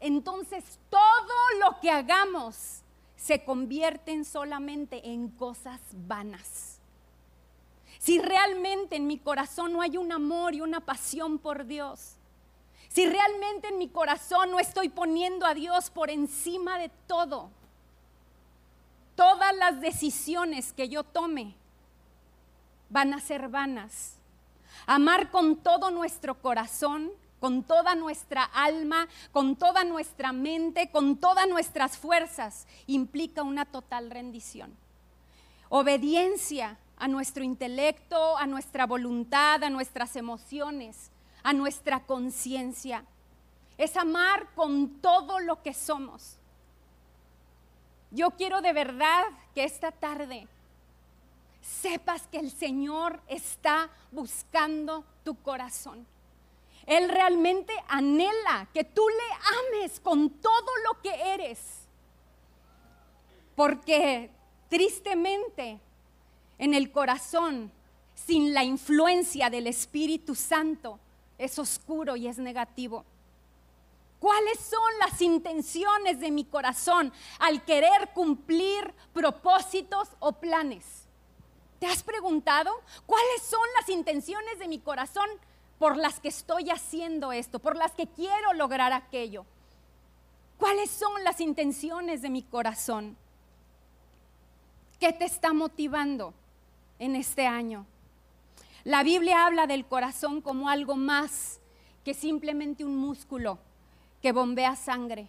entonces 0.00 0.78
todo 0.90 1.34
lo 1.60 1.80
que 1.80 1.90
hagamos 1.90 2.82
se 3.16 3.44
convierte 3.44 4.24
solamente 4.24 5.08
en 5.08 5.28
cosas 5.28 5.80
vanas. 5.92 6.78
Si 7.98 8.20
realmente 8.20 8.96
en 8.96 9.06
mi 9.06 9.18
corazón 9.18 9.72
no 9.72 9.80
hay 9.80 9.96
un 9.96 10.12
amor 10.12 10.54
y 10.54 10.60
una 10.60 10.80
pasión 10.80 11.38
por 11.38 11.66
Dios, 11.66 12.16
si 12.88 13.06
realmente 13.06 13.68
en 13.68 13.78
mi 13.78 13.88
corazón 13.88 14.50
no 14.50 14.58
estoy 14.58 14.88
poniendo 14.88 15.44
a 15.44 15.54
Dios 15.54 15.90
por 15.90 16.10
encima 16.10 16.78
de 16.78 16.90
todo, 17.06 17.50
todas 19.14 19.54
las 19.56 19.80
decisiones 19.80 20.72
que 20.72 20.88
yo 20.88 21.02
tome 21.02 21.54
van 22.88 23.12
a 23.12 23.20
ser 23.20 23.48
vanas. 23.48 24.16
Amar 24.86 25.30
con 25.30 25.56
todo 25.56 25.90
nuestro 25.90 26.40
corazón, 26.40 27.10
con 27.40 27.62
toda 27.62 27.94
nuestra 27.94 28.44
alma, 28.44 29.08
con 29.32 29.56
toda 29.56 29.84
nuestra 29.84 30.32
mente, 30.32 30.90
con 30.90 31.16
todas 31.16 31.48
nuestras 31.48 31.96
fuerzas, 31.96 32.66
implica 32.86 33.42
una 33.42 33.64
total 33.64 34.10
rendición. 34.10 34.76
Obediencia 35.68 36.78
a 36.96 37.08
nuestro 37.08 37.44
intelecto, 37.44 38.36
a 38.38 38.46
nuestra 38.46 38.86
voluntad, 38.86 39.62
a 39.62 39.70
nuestras 39.70 40.16
emociones, 40.16 41.10
a 41.42 41.52
nuestra 41.52 42.04
conciencia. 42.04 43.04
Es 43.76 43.96
amar 43.96 44.48
con 44.54 45.00
todo 45.00 45.38
lo 45.40 45.62
que 45.62 45.74
somos. 45.74 46.38
Yo 48.10 48.30
quiero 48.30 48.62
de 48.62 48.72
verdad 48.72 49.24
que 49.54 49.64
esta 49.64 49.92
tarde 49.92 50.48
sepas 51.60 52.26
que 52.28 52.38
el 52.38 52.50
Señor 52.50 53.20
está 53.28 53.90
buscando 54.12 55.04
tu 55.24 55.34
corazón. 55.42 56.06
Él 56.86 57.08
realmente 57.08 57.72
anhela 57.88 58.68
que 58.72 58.84
tú 58.84 59.02
le 59.08 59.80
ames 59.80 59.98
con 60.00 60.30
todo 60.30 60.70
lo 60.84 61.02
que 61.02 61.34
eres. 61.34 61.58
Porque 63.56 64.30
tristemente 64.68 65.80
en 66.58 66.74
el 66.74 66.92
corazón, 66.92 67.72
sin 68.14 68.54
la 68.54 68.62
influencia 68.62 69.50
del 69.50 69.66
Espíritu 69.66 70.34
Santo, 70.34 71.00
es 71.38 71.58
oscuro 71.58 72.16
y 72.16 72.28
es 72.28 72.38
negativo. 72.38 73.04
¿Cuáles 74.20 74.58
son 74.60 74.98
las 75.00 75.20
intenciones 75.20 76.20
de 76.20 76.30
mi 76.30 76.44
corazón 76.44 77.12
al 77.38 77.64
querer 77.64 78.10
cumplir 78.14 78.94
propósitos 79.12 80.08
o 80.20 80.32
planes? 80.32 81.06
¿Te 81.78 81.86
has 81.86 82.02
preguntado 82.02 82.72
cuáles 83.04 83.42
son 83.42 83.60
las 83.78 83.88
intenciones 83.90 84.58
de 84.58 84.68
mi 84.68 84.78
corazón 84.78 85.28
por 85.78 85.96
las 85.96 86.20
que 86.20 86.28
estoy 86.28 86.70
haciendo 86.70 87.32
esto, 87.32 87.58
por 87.58 87.76
las 87.76 87.92
que 87.92 88.06
quiero 88.06 88.52
lograr 88.54 88.92
aquello? 88.92 89.44
¿Cuáles 90.58 90.90
son 90.90 91.22
las 91.24 91.40
intenciones 91.40 92.22
de 92.22 92.30
mi 92.30 92.42
corazón? 92.42 93.16
¿Qué 94.98 95.12
te 95.12 95.26
está 95.26 95.52
motivando 95.52 96.32
en 96.98 97.16
este 97.16 97.46
año? 97.46 97.86
La 98.84 99.02
Biblia 99.02 99.46
habla 99.46 99.66
del 99.66 99.84
corazón 99.84 100.40
como 100.40 100.68
algo 100.68 100.96
más 100.96 101.60
que 102.04 102.14
simplemente 102.14 102.84
un 102.84 102.96
músculo 102.96 103.58
que 104.22 104.32
bombea 104.32 104.76
sangre. 104.76 105.28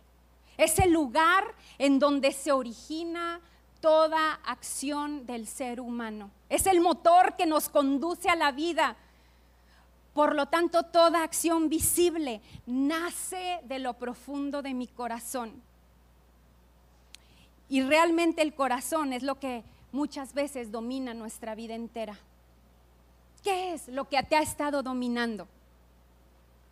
Es 0.57 0.79
el 0.79 0.91
lugar 0.91 1.43
en 1.77 1.99
donde 1.99 2.31
se 2.31 2.51
origina 2.51 3.41
toda 3.81 4.33
acción 4.45 5.25
del 5.25 5.47
ser 5.47 5.79
humano. 5.81 6.31
Es 6.49 6.67
el 6.67 6.81
motor 6.81 7.35
que 7.35 7.45
nos 7.45 7.67
conduce 7.69 8.29
a 8.29 8.35
la 8.35 8.51
vida. 8.51 8.95
Por 10.17 10.33
lo 10.33 10.47
tanto, 10.47 10.81
toda 10.81 11.21
acción 11.21 11.69
visible 11.69 12.41
nace 12.65 13.59
de 13.65 13.77
lo 13.77 13.93
profundo 13.93 14.63
de 14.63 14.73
mi 14.73 14.87
corazón. 14.87 15.61
Y 17.69 17.83
realmente 17.83 18.41
el 18.41 18.55
corazón 18.55 19.13
es 19.13 19.21
lo 19.21 19.39
que 19.39 19.63
muchas 19.91 20.33
veces 20.33 20.71
domina 20.71 21.13
nuestra 21.13 21.53
vida 21.53 21.75
entera. 21.75 22.17
¿Qué 23.43 23.75
es 23.75 23.89
lo 23.89 24.09
que 24.09 24.23
te 24.23 24.35
ha 24.35 24.41
estado 24.41 24.81
dominando? 24.81 25.47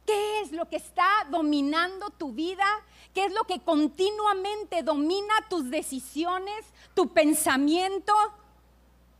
¿Qué 0.07 0.41
es 0.41 0.51
lo 0.51 0.67
que 0.67 0.77
está 0.77 1.07
dominando 1.29 2.09
tu 2.09 2.31
vida? 2.31 2.65
¿Qué 3.13 3.25
es 3.25 3.31
lo 3.31 3.43
que 3.43 3.59
continuamente 3.59 4.81
domina 4.81 5.35
tus 5.51 5.69
decisiones, 5.69 6.65
tu 6.95 7.13
pensamiento, 7.13 8.11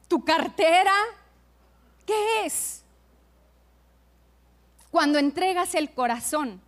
tu 0.08 0.26
cartera? 0.26 0.96
¿Qué 2.08 2.48
es? 2.48 2.85
Cuando 4.96 5.20
entregas 5.20 5.76
el 5.76 5.94
corazón, 5.94 6.62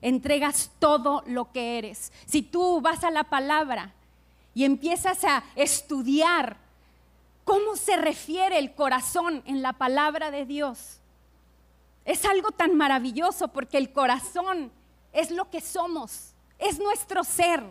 entregas 0.00 0.70
todo 0.78 1.22
lo 1.26 1.52
que 1.52 1.76
eres. 1.76 2.10
Si 2.24 2.40
tú 2.40 2.80
vas 2.80 3.04
a 3.04 3.10
la 3.10 3.24
palabra 3.24 3.92
y 4.54 4.64
empiezas 4.64 5.24
a 5.24 5.44
estudiar 5.56 6.56
cómo 7.44 7.76
se 7.76 7.98
refiere 7.98 8.58
el 8.58 8.74
corazón 8.74 9.42
en 9.44 9.60
la 9.60 9.74
palabra 9.74 10.30
de 10.30 10.46
Dios, 10.46 11.00
es 12.06 12.24
algo 12.24 12.50
tan 12.50 12.78
maravilloso 12.78 13.48
porque 13.48 13.76
el 13.76 13.92
corazón 13.92 14.72
es 15.12 15.30
lo 15.30 15.50
que 15.50 15.60
somos, 15.60 16.32
es 16.58 16.78
nuestro 16.78 17.24
ser. 17.24 17.62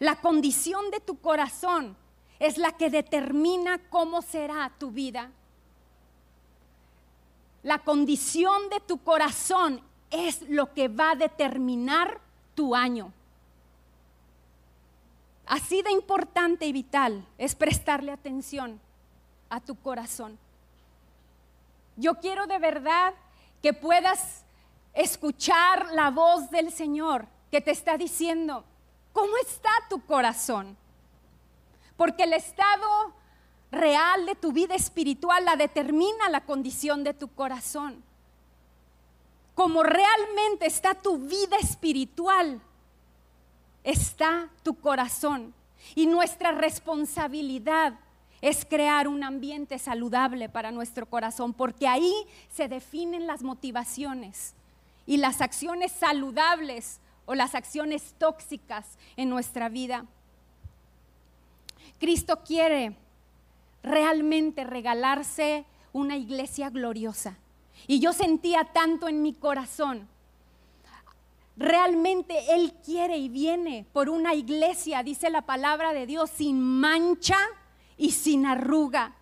La 0.00 0.16
condición 0.16 0.90
de 0.90 1.00
tu 1.00 1.18
corazón 1.18 1.96
es 2.38 2.58
la 2.58 2.72
que 2.72 2.90
determina 2.90 3.78
cómo 3.88 4.20
será 4.20 4.70
tu 4.78 4.90
vida. 4.90 5.30
La 7.62 7.78
condición 7.80 8.68
de 8.70 8.80
tu 8.80 8.98
corazón 8.98 9.82
es 10.10 10.42
lo 10.48 10.72
que 10.72 10.88
va 10.88 11.12
a 11.12 11.16
determinar 11.16 12.20
tu 12.54 12.74
año. 12.74 13.12
Así 15.46 15.82
de 15.82 15.90
importante 15.90 16.66
y 16.66 16.72
vital 16.72 17.26
es 17.38 17.54
prestarle 17.54 18.12
atención 18.12 18.80
a 19.48 19.60
tu 19.60 19.74
corazón. 19.76 20.38
Yo 21.96 22.14
quiero 22.16 22.46
de 22.46 22.58
verdad 22.58 23.14
que 23.62 23.72
puedas 23.72 24.44
escuchar 24.92 25.92
la 25.92 26.10
voz 26.10 26.50
del 26.50 26.70
Señor 26.70 27.26
que 27.50 27.60
te 27.60 27.70
está 27.70 27.96
diciendo, 27.96 28.64
¿cómo 29.12 29.32
está 29.38 29.70
tu 29.88 30.04
corazón? 30.04 30.76
Porque 31.96 32.24
el 32.24 32.34
estado 32.34 33.14
real 33.70 34.26
de 34.26 34.34
tu 34.34 34.52
vida 34.52 34.74
espiritual 34.74 35.44
la 35.44 35.56
determina 35.56 36.28
la 36.30 36.44
condición 36.44 37.04
de 37.04 37.14
tu 37.14 37.28
corazón. 37.28 38.02
Como 39.54 39.82
realmente 39.82 40.66
está 40.66 40.94
tu 40.94 41.18
vida 41.18 41.56
espiritual, 41.60 42.60
está 43.84 44.48
tu 44.62 44.74
corazón. 44.74 45.52
Y 45.94 46.06
nuestra 46.06 46.52
responsabilidad 46.52 47.94
es 48.40 48.64
crear 48.64 49.08
un 49.08 49.24
ambiente 49.24 49.78
saludable 49.78 50.48
para 50.48 50.70
nuestro 50.70 51.06
corazón, 51.06 51.52
porque 51.52 51.88
ahí 51.88 52.14
se 52.50 52.68
definen 52.68 53.26
las 53.26 53.42
motivaciones 53.42 54.54
y 55.06 55.16
las 55.16 55.40
acciones 55.40 55.92
saludables 55.92 57.00
o 57.26 57.34
las 57.34 57.54
acciones 57.54 58.14
tóxicas 58.18 58.96
en 59.16 59.28
nuestra 59.28 59.68
vida. 59.68 60.04
Cristo 61.98 62.40
quiere 62.44 62.96
realmente 63.88 64.64
regalarse 64.64 65.64
una 65.92 66.16
iglesia 66.16 66.70
gloriosa. 66.70 67.36
Y 67.86 68.00
yo 68.00 68.12
sentía 68.12 68.64
tanto 68.64 69.08
en 69.08 69.22
mi 69.22 69.32
corazón. 69.32 70.08
Realmente 71.56 72.54
Él 72.54 72.72
quiere 72.84 73.18
y 73.18 73.28
viene 73.28 73.84
por 73.92 74.08
una 74.08 74.34
iglesia, 74.34 75.02
dice 75.02 75.30
la 75.30 75.42
palabra 75.42 75.92
de 75.92 76.06
Dios, 76.06 76.30
sin 76.30 76.60
mancha 76.60 77.38
y 77.96 78.12
sin 78.12 78.46
arruga. 78.46 79.14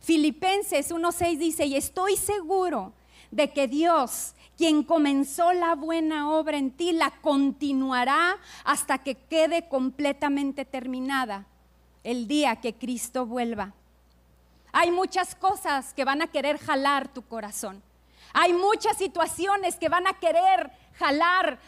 Filipenses 0.00 0.92
1.6 0.92 1.38
dice, 1.38 1.66
y 1.66 1.76
estoy 1.76 2.16
seguro 2.16 2.92
de 3.30 3.52
que 3.52 3.66
Dios, 3.66 4.34
quien 4.56 4.82
comenzó 4.84 5.52
la 5.52 5.74
buena 5.74 6.30
obra 6.30 6.56
en 6.56 6.70
ti, 6.70 6.92
la 6.92 7.10
continuará 7.20 8.38
hasta 8.64 8.98
que 8.98 9.16
quede 9.16 9.68
completamente 9.68 10.64
terminada 10.64 11.46
el 12.04 12.26
día 12.28 12.56
que 12.56 12.74
Cristo 12.74 13.26
vuelva. 13.26 13.72
Hay 14.72 14.90
muchas 14.90 15.34
cosas 15.34 15.92
que 15.94 16.04
van 16.04 16.22
a 16.22 16.28
querer 16.28 16.58
jalar 16.58 17.12
tu 17.12 17.22
corazón. 17.22 17.82
Hay 18.32 18.52
muchas 18.52 18.96
situaciones 18.96 19.76
que 19.76 19.88
van 19.88 20.06
a 20.06 20.14
querer 20.14 20.70
jalar 20.98 21.58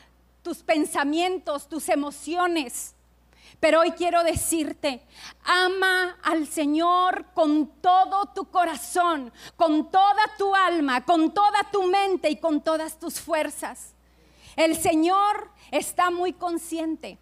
tus 0.43 0.59
pensamientos, 0.59 1.69
tus 1.69 1.89
emociones. 1.89 2.95
Pero 3.61 3.81
hoy 3.81 3.93
quiero 3.93 4.25
decirte, 4.25 5.03
ama 5.45 6.17
al 6.23 6.47
Señor 6.47 7.27
con 7.35 7.69
todo 7.81 8.27
tu 8.27 8.51
corazón, 8.51 9.33
con 9.57 9.91
toda 9.91 10.37
tu 10.39 10.55
alma, 10.55 11.05
con 11.05 11.33
toda 11.33 11.71
tu 11.71 11.85
mente 11.85 12.31
y 12.31 12.37
con 12.37 12.61
todas 12.61 12.99
tus 12.99 13.21
fuerzas. 13.21 13.95
El 14.57 14.77
Señor 14.77 15.51
está 15.71 16.11
muy 16.11 16.33
consciente 16.33 17.19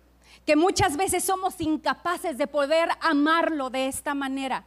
que 0.46 0.56
muchas 0.56 0.96
veces 0.96 1.24
somos 1.24 1.60
incapaces 1.60 2.38
de 2.38 2.46
poder 2.46 2.88
amarlo 3.00 3.70
de 3.70 3.86
esta 3.86 4.14
manera. 4.14 4.64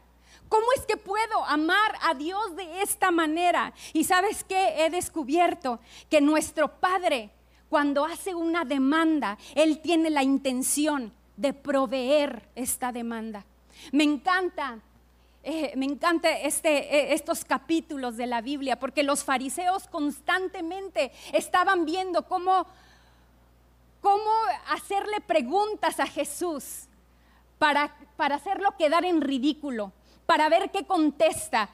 ¿Cómo 0.49 0.65
es 0.77 0.85
que 0.85 0.97
puedo 0.97 1.43
amar 1.45 1.97
a 2.01 2.13
Dios 2.13 2.55
de 2.55 2.81
esta 2.81 3.11
manera? 3.11 3.73
Y 3.91 4.03
sabes 4.03 4.43
qué? 4.43 4.85
He 4.85 4.89
descubierto 4.89 5.79
que 6.09 6.21
nuestro 6.21 6.79
Padre, 6.79 7.31
cuando 7.69 8.05
hace 8.05 8.35
una 8.35 8.63
demanda, 8.63 9.37
Él 9.55 9.79
tiene 9.81 10.09
la 10.09 10.21
intención 10.21 11.11
de 11.37 11.53
proveer 11.53 12.47
esta 12.55 12.91
demanda. 12.91 13.45
Me 13.91 14.03
encanta 14.03 14.79
eh, 15.45 15.73
me 15.75 15.85
encanta 15.85 16.31
este, 16.39 16.69
eh, 16.95 17.13
estos 17.13 17.43
capítulos 17.43 18.15
de 18.15 18.27
la 18.27 18.39
Biblia, 18.39 18.79
porque 18.79 19.03
los 19.03 19.25
fariseos 19.25 19.89
constantemente 19.89 21.11
estaban 21.33 21.83
viendo 21.83 22.25
cómo, 22.29 22.65
cómo 23.99 24.31
preguntas 25.21 25.99
a 25.99 26.07
Jesús 26.07 26.87
para, 27.57 27.95
para 28.15 28.35
hacerlo 28.35 28.75
quedar 28.77 29.05
en 29.05 29.21
ridículo, 29.21 29.91
para 30.25 30.49
ver 30.49 30.71
qué 30.71 30.85
contesta. 30.85 31.69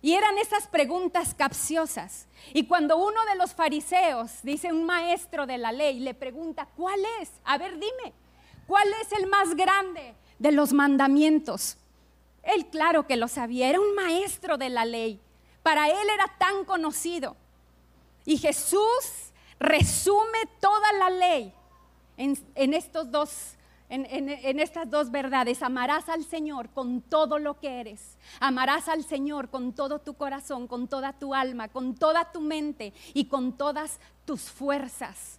Y 0.00 0.12
eran 0.12 0.36
esas 0.38 0.66
preguntas 0.66 1.34
capciosas. 1.34 2.26
Y 2.52 2.66
cuando 2.66 2.98
uno 2.98 3.24
de 3.24 3.36
los 3.36 3.54
fariseos, 3.54 4.42
dice 4.42 4.72
un 4.72 4.84
maestro 4.84 5.46
de 5.46 5.56
la 5.56 5.72
ley, 5.72 6.00
le 6.00 6.12
pregunta, 6.12 6.68
¿cuál 6.76 7.00
es? 7.20 7.30
A 7.44 7.56
ver, 7.56 7.74
dime, 7.74 8.12
¿cuál 8.66 8.86
es 9.00 9.12
el 9.12 9.26
más 9.26 9.54
grande 9.54 10.14
de 10.38 10.52
los 10.52 10.74
mandamientos? 10.74 11.78
Él 12.42 12.66
claro 12.66 13.06
que 13.06 13.16
lo 13.16 13.28
sabía, 13.28 13.70
era 13.70 13.80
un 13.80 13.94
maestro 13.94 14.58
de 14.58 14.68
la 14.68 14.84
ley. 14.84 15.20
Para 15.62 15.88
él 15.88 16.10
era 16.12 16.26
tan 16.38 16.66
conocido. 16.66 17.36
Y 18.26 18.36
Jesús 18.36 19.32
resume 19.58 20.46
toda 20.60 20.92
la 20.92 21.10
ley 21.10 21.54
en, 22.16 22.74
estos 22.74 23.10
dos, 23.10 23.54
en, 23.88 24.60
estas 24.60 24.90
dos 24.90 25.10
verdades. 25.10 25.62
Amarás 25.62 26.08
al 26.08 26.24
Señor 26.24 26.68
con 26.70 27.00
todo 27.00 27.38
lo 27.38 27.58
que 27.58 27.80
eres. 27.80 28.16
Amarás 28.40 28.88
al 28.88 29.04
Señor 29.04 29.48
con 29.48 29.72
todo 29.72 29.98
tu 29.98 30.14
corazón, 30.14 30.66
con 30.66 30.88
toda 30.88 31.12
tu 31.12 31.34
alma, 31.34 31.68
con 31.68 31.94
toda 31.94 32.30
tu 32.32 32.40
mente 32.40 32.92
y 33.12 33.26
con 33.26 33.56
todas 33.56 34.00
tus 34.24 34.42
fuerzas. 34.42 35.38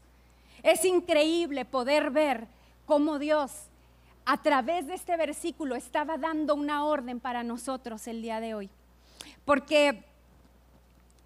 Es 0.64 0.84
increíble 0.86 1.66
poder 1.66 2.12
ver 2.12 2.48
cómo 2.86 3.20
Dios 3.20 3.52
a 4.26 4.42
través 4.42 4.88
de 4.88 4.96
este 4.96 5.16
versículo 5.18 5.76
estaba 5.76 6.18
dando 6.18 6.56
una 6.56 6.84
orden 6.86 7.20
para 7.20 7.44
nosotros 7.44 8.08
el 8.08 8.22
día 8.22 8.40
de 8.40 8.56
hoy. 8.56 8.70
Porque 9.46 10.04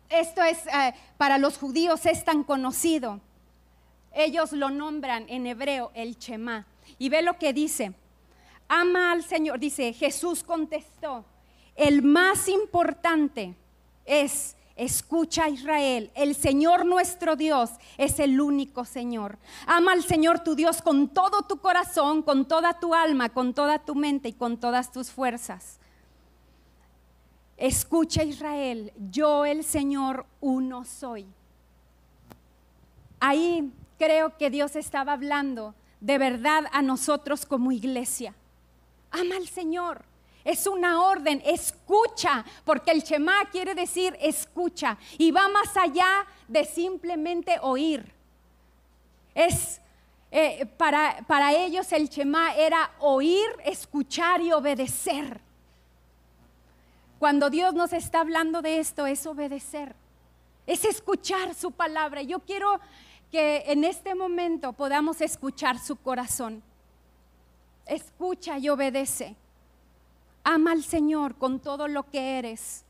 esto 0.09 0.43
es, 0.43 0.65
eh, 0.67 0.93
para 1.17 1.37
los 1.37 1.57
judíos 1.57 2.05
es 2.05 2.25
tan 2.25 2.43
conocido. 2.43 3.21
Ellos 4.13 4.51
lo 4.51 4.69
nombran 4.69 5.25
en 5.29 5.47
hebreo 5.47 5.91
el 5.93 6.17
Shema. 6.17 6.65
Y 6.97 7.09
ve 7.09 7.21
lo 7.21 7.37
que 7.37 7.53
dice. 7.53 7.93
Ama 8.67 9.11
al 9.11 9.23
Señor. 9.23 9.59
Dice, 9.59 9.93
Jesús 9.93 10.43
contestó, 10.43 11.25
el 11.75 12.01
más 12.01 12.47
importante 12.47 13.55
es 14.05 14.55
Escucha 14.79 15.49
Israel, 15.49 16.09
el 16.15 16.35
Señor 16.35 16.85
nuestro 16.85 17.35
Dios 17.35 17.69
es 17.97 18.17
el 18.17 18.39
único 18.39 18.85
Señor. 18.85 19.37
Ama 19.67 19.91
al 19.91 20.03
Señor 20.03 20.39
tu 20.39 20.55
Dios 20.55 20.81
con 20.81 21.09
todo 21.09 21.41
tu 21.41 21.57
corazón, 21.59 22.21
con 22.21 22.47
toda 22.47 22.79
tu 22.79 22.95
alma, 22.95 23.27
con 23.27 23.53
toda 23.53 23.79
tu 23.79 23.93
mente 23.93 24.29
y 24.29 24.33
con 24.33 24.57
todas 24.57 24.93
tus 24.93 25.11
fuerzas. 25.11 25.81
Escucha 27.57 28.23
Israel, 28.23 28.93
yo 29.11 29.43
el 29.43 29.65
Señor 29.65 30.25
uno 30.39 30.85
soy. 30.85 31.27
Ahí 33.19 33.73
creo 33.99 34.35
que 34.37 34.49
Dios 34.49 34.75
estaba 34.75 35.13
hablando 35.13 35.75
de 35.99 36.17
verdad 36.17 36.63
a 36.71 36.81
nosotros 36.81 37.45
como 37.45 37.71
iglesia. 37.71 38.33
Ama 39.11 39.35
al 39.35 39.47
Señor. 39.47 40.03
Es 40.43 40.65
una 40.65 41.03
orden, 41.03 41.41
escucha, 41.45 42.45
porque 42.63 42.91
el 42.91 43.03
Shema 43.03 43.49
quiere 43.51 43.75
decir 43.75 44.17
escucha 44.21 44.97
y 45.17 45.31
va 45.31 45.47
más 45.49 45.75
allá 45.75 46.25
de 46.47 46.63
simplemente 46.63 47.57
oír. 47.61 48.11
Es 49.35 49.81
eh, 50.31 50.65
para, 50.77 51.23
para 51.27 51.53
ellos 51.53 51.91
el 51.91 52.07
Shema 52.07 52.55
era 52.55 52.91
oír, 52.99 53.47
escuchar 53.65 54.41
y 54.41 54.53
obedecer. 54.53 55.41
Cuando 57.19 57.49
Dios 57.49 57.73
nos 57.73 57.91
está 57.91 58.21
hablando 58.21 58.61
de 58.61 58.79
esto, 58.79 59.05
es 59.05 59.25
obedecer, 59.25 59.93
es 60.65 60.85
escuchar 60.85 61.53
su 61.53 61.71
palabra. 61.71 62.21
Yo 62.21 62.39
quiero 62.39 62.79
que 63.31 63.63
en 63.67 63.83
este 63.83 64.15
momento 64.15 64.73
podamos 64.73 65.21
escuchar 65.21 65.77
su 65.79 65.95
corazón. 65.95 66.63
Escucha 67.85 68.57
y 68.57 68.69
obedece. 68.69 69.35
Ama 70.43 70.71
al 70.71 70.83
Señor 70.83 71.35
con 71.35 71.59
todo 71.59 71.87
lo 71.87 72.09
que 72.09 72.39
eres. 72.39 72.85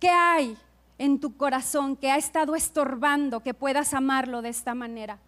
¿Qué 0.00 0.08
hay 0.08 0.56
en 0.98 1.20
tu 1.20 1.36
corazón 1.36 1.96
que 1.96 2.10
ha 2.10 2.16
estado 2.16 2.54
estorbando 2.54 3.40
que 3.40 3.54
puedas 3.54 3.94
amarlo 3.94 4.42
de 4.42 4.50
esta 4.50 4.74
manera? 4.74 5.18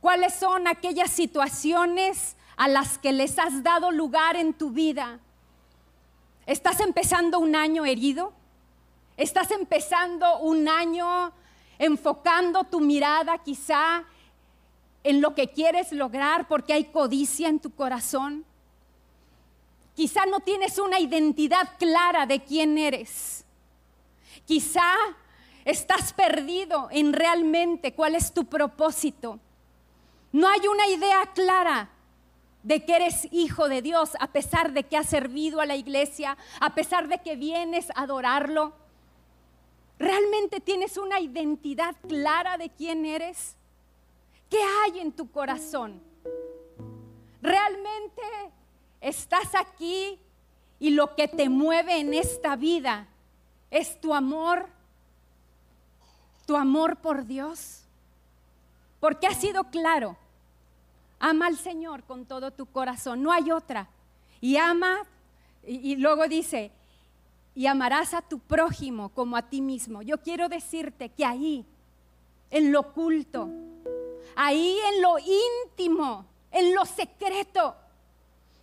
¿Cuáles 0.00 0.34
son 0.34 0.66
aquellas 0.66 1.10
situaciones 1.10 2.36
a 2.56 2.68
las 2.68 2.98
que 2.98 3.12
les 3.12 3.38
has 3.38 3.62
dado 3.62 3.90
lugar 3.90 4.36
en 4.36 4.54
tu 4.54 4.70
vida? 4.70 5.20
¿Estás 6.46 6.80
empezando 6.80 7.38
un 7.38 7.56
año 7.56 7.84
herido? 7.84 8.32
¿Estás 9.16 9.50
empezando 9.50 10.38
un 10.40 10.68
año 10.68 11.32
enfocando 11.78 12.64
tu 12.64 12.80
mirada 12.80 13.38
quizá 13.38 14.04
en 15.04 15.20
lo 15.20 15.34
que 15.34 15.48
quieres 15.48 15.92
lograr 15.92 16.48
porque 16.48 16.72
hay 16.72 16.84
codicia 16.84 17.48
en 17.48 17.60
tu 17.60 17.74
corazón? 17.74 18.44
Quizá 19.94 20.26
no 20.26 20.40
tienes 20.40 20.78
una 20.78 21.00
identidad 21.00 21.70
clara 21.78 22.26
de 22.26 22.44
quién 22.44 22.76
eres. 22.76 23.44
Quizá 24.44 24.92
estás 25.64 26.12
perdido 26.12 26.88
en 26.90 27.12
realmente 27.12 27.94
cuál 27.94 28.14
es 28.14 28.32
tu 28.32 28.44
propósito. 28.44 29.40
No 30.32 30.48
hay 30.48 30.66
una 30.68 30.86
idea 30.88 31.32
clara 31.34 31.88
de 32.62 32.84
que 32.84 32.96
eres 32.96 33.28
hijo 33.30 33.68
de 33.68 33.80
Dios 33.80 34.16
a 34.20 34.26
pesar 34.32 34.72
de 34.72 34.82
que 34.82 34.96
has 34.96 35.08
servido 35.08 35.60
a 35.60 35.66
la 35.66 35.76
iglesia, 35.76 36.36
a 36.60 36.74
pesar 36.74 37.08
de 37.08 37.18
que 37.18 37.36
vienes 37.36 37.90
a 37.94 38.02
adorarlo. 38.02 38.74
¿Realmente 39.98 40.60
tienes 40.60 40.96
una 40.96 41.20
identidad 41.20 41.96
clara 42.08 42.58
de 42.58 42.70
quién 42.70 43.06
eres? 43.06 43.56
¿Qué 44.50 44.58
hay 44.58 45.00
en 45.00 45.12
tu 45.12 45.30
corazón? 45.30 46.00
¿Realmente 47.42 48.22
estás 49.00 49.54
aquí 49.54 50.18
y 50.78 50.90
lo 50.90 51.14
que 51.14 51.28
te 51.28 51.48
mueve 51.48 51.98
en 51.98 52.12
esta 52.14 52.56
vida 52.56 53.06
es 53.70 54.00
tu 54.00 54.14
amor, 54.14 54.68
tu 56.46 56.56
amor 56.56 56.96
por 56.96 57.24
Dios. 57.24 57.82
Porque 59.00 59.26
ha 59.26 59.34
sido 59.34 59.64
claro, 59.64 60.16
ama 61.18 61.46
al 61.46 61.56
Señor 61.56 62.04
con 62.04 62.26
todo 62.26 62.50
tu 62.50 62.66
corazón, 62.66 63.22
no 63.22 63.32
hay 63.32 63.50
otra. 63.50 63.88
Y 64.40 64.56
ama, 64.56 64.98
y, 65.66 65.96
luego 65.96 66.28
dice, 66.28 66.70
y 67.56 67.66
amarás 67.66 68.12
a 68.12 68.20
tu 68.20 68.38
prójimo 68.38 69.08
como 69.08 69.34
a 69.34 69.48
ti 69.48 69.62
mismo. 69.62 70.02
Yo 70.02 70.18
quiero 70.18 70.46
decirte 70.50 71.08
que 71.08 71.24
ahí, 71.24 71.64
en 72.50 72.70
lo 72.70 72.80
oculto, 72.80 73.48
ahí 74.36 74.78
en 74.92 75.00
lo 75.00 75.16
íntimo, 75.18 76.26
en 76.50 76.74
lo 76.74 76.84
secreto, 76.84 77.74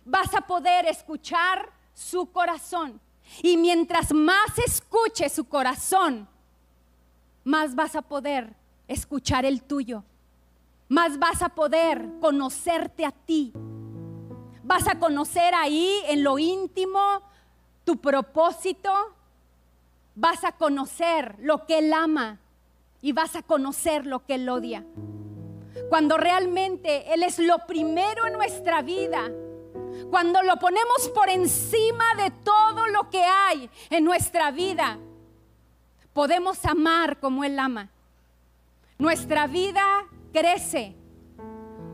vas 0.04 0.32
a 0.32 0.42
poder 0.42 0.86
escuchar 0.86 1.72
su 1.92 2.30
corazón. 2.30 3.00
Y 3.42 3.56
mientras 3.56 4.12
más 4.12 4.56
escuche 4.64 5.28
su 5.28 5.44
corazón, 5.46 6.28
más 7.42 7.74
vas 7.74 7.96
a 7.96 8.02
poder 8.02 8.54
escuchar 8.86 9.44
el 9.44 9.64
tuyo. 9.64 10.04
Más 10.88 11.18
vas 11.18 11.42
a 11.42 11.48
poder 11.48 12.08
conocerte 12.20 13.04
a 13.04 13.10
ti. 13.10 13.52
Vas 14.62 14.86
a 14.86 15.00
conocer 15.00 15.52
ahí 15.52 16.00
en 16.06 16.22
lo 16.22 16.38
íntimo 16.38 17.33
tu 17.84 17.96
propósito. 17.96 18.90
Vas 20.14 20.44
a 20.44 20.52
conocer 20.52 21.36
lo 21.40 21.66
que 21.66 21.78
Él 21.78 21.92
ama 21.92 22.38
y 23.02 23.12
vas 23.12 23.36
a 23.36 23.42
conocer 23.42 24.06
lo 24.06 24.24
que 24.24 24.36
Él 24.36 24.48
odia. 24.48 24.84
Cuando 25.88 26.16
realmente 26.16 27.12
Él 27.12 27.22
es 27.22 27.38
lo 27.38 27.66
primero 27.66 28.26
en 28.26 28.34
nuestra 28.34 28.82
vida 28.82 29.30
cuando 30.10 30.42
lo 30.42 30.56
ponemos 30.56 31.08
por 31.14 31.28
encima 31.28 32.04
de 32.16 32.30
todo 32.30 32.86
lo 32.88 33.10
que 33.10 33.22
hay 33.22 33.70
en 33.90 34.04
nuestra 34.04 34.50
vida, 34.50 34.98
podemos 36.12 36.64
amar 36.64 37.18
como 37.20 37.44
Él 37.44 37.58
ama. 37.58 37.90
Nuestra 38.98 39.46
vida 39.46 39.82
crece 40.32 40.94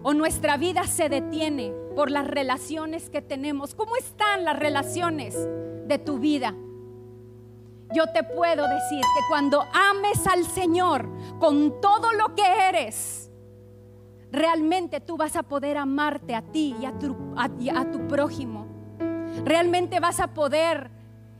o 0.03 0.15
nuestra 0.15 0.57
vida 0.57 0.87
se 0.87 1.09
detiene 1.09 1.73
por 1.95 2.11
las 2.11 2.27
relaciones 2.27 3.11
que 3.11 3.23
tenemos. 3.23 3.75
¿Cómo 3.75 3.97
están 3.97 4.45
las 4.45 4.59
relaciones 4.59 5.37
de 5.87 5.99
tu 5.99 6.19
vida? 6.19 6.55
Yo 7.93 8.07
te 8.13 8.23
puedo 8.23 8.69
decir 8.69 9.01
que 9.01 9.21
cuando 9.29 9.63
ames 9.73 10.27
al 10.27 10.45
Señor 10.45 11.09
con 11.39 11.81
todo 11.81 12.13
lo 12.13 12.35
que 12.35 12.45
eres, 12.69 13.31
realmente 14.31 15.01
tú 15.01 15.17
vas 15.17 15.35
a 15.35 15.43
poder 15.43 15.77
amarte 15.77 16.35
a 16.35 16.43
ti 16.43 16.77
y 16.81 16.85
a 16.85 16.93
tu, 16.99 17.17
a 17.37 17.91
tu 17.91 18.07
prójimo. 18.07 18.67
Realmente 19.45 19.99
vas 19.99 20.21
a 20.21 20.35
poder 20.35 20.91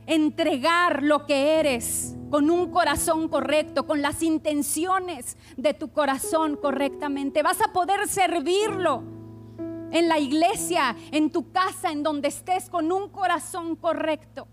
entregar 0.07 1.03
lo 1.03 1.25
que 1.25 1.59
eres 1.59 2.17
con 2.29 2.49
un 2.49 2.71
corazón 2.71 3.27
correcto, 3.27 3.85
con 3.85 4.01
las 4.01 4.23
intenciones 4.23 5.37
de 5.55 5.73
tu 5.73 5.91
corazón 5.91 6.57
correctamente. 6.57 7.43
Vas 7.43 7.61
a 7.61 7.71
poder 7.71 8.07
servirlo 8.07 9.20
en 9.91 10.07
la 10.07 10.19
iglesia, 10.19 10.95
en 11.11 11.31
tu 11.31 11.51
casa, 11.51 11.91
en 11.91 12.03
donde 12.03 12.29
estés, 12.29 12.69
con 12.69 12.91
un 12.91 13.09
corazón 13.09 13.75
correcto. 13.75 14.47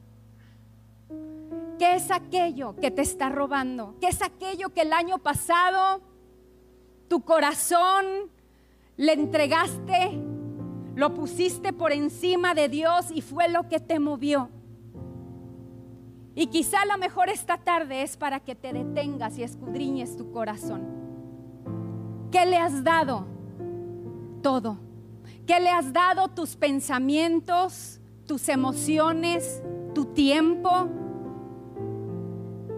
¿Qué 1.79 1.95
es 1.95 2.11
aquello 2.11 2.75
que 2.77 2.91
te 2.91 3.03
está 3.03 3.29
robando? 3.29 3.95
¿Qué 4.01 4.09
es 4.09 4.21
aquello 4.21 4.71
que 4.71 4.83
el 4.83 4.93
año 4.93 5.19
pasado 5.19 6.03
tu 7.09 7.23
corazón 7.23 8.05
le 8.97 9.13
entregaste, 9.13 10.21
lo 10.97 11.15
pusiste 11.15 11.73
por 11.73 11.93
encima 11.93 12.55
de 12.55 12.69
Dios 12.69 13.07
y 13.15 13.23
fue 13.23 13.49
lo 13.49 13.69
que 13.69 13.79
te 13.79 14.01
movió? 14.01 14.51
Y 16.35 16.49
quizá 16.49 16.85
la 16.85 16.97
mejor 16.97 17.29
esta 17.31 17.59
tarde 17.59 18.03
es 18.03 18.17
para 18.17 18.41
que 18.41 18.55
te 18.55 18.73
detengas 18.73 19.39
y 19.39 19.45
escudriñes 19.45 20.17
tu 20.17 20.31
corazón. 20.33 20.87
¿Qué 22.31 22.45
le 22.45 22.57
has 22.57 22.85
dado? 22.85 23.25
Todo. 24.43 24.88
¿Qué 25.49 25.59
le 25.61 25.71
has 25.71 25.95
dado 25.95 26.29
tus 26.29 26.57
pensamientos, 26.57 28.01
tus 28.27 28.51
emociones, 28.51 29.63
tu 29.95 30.05
tiempo? 30.05 30.69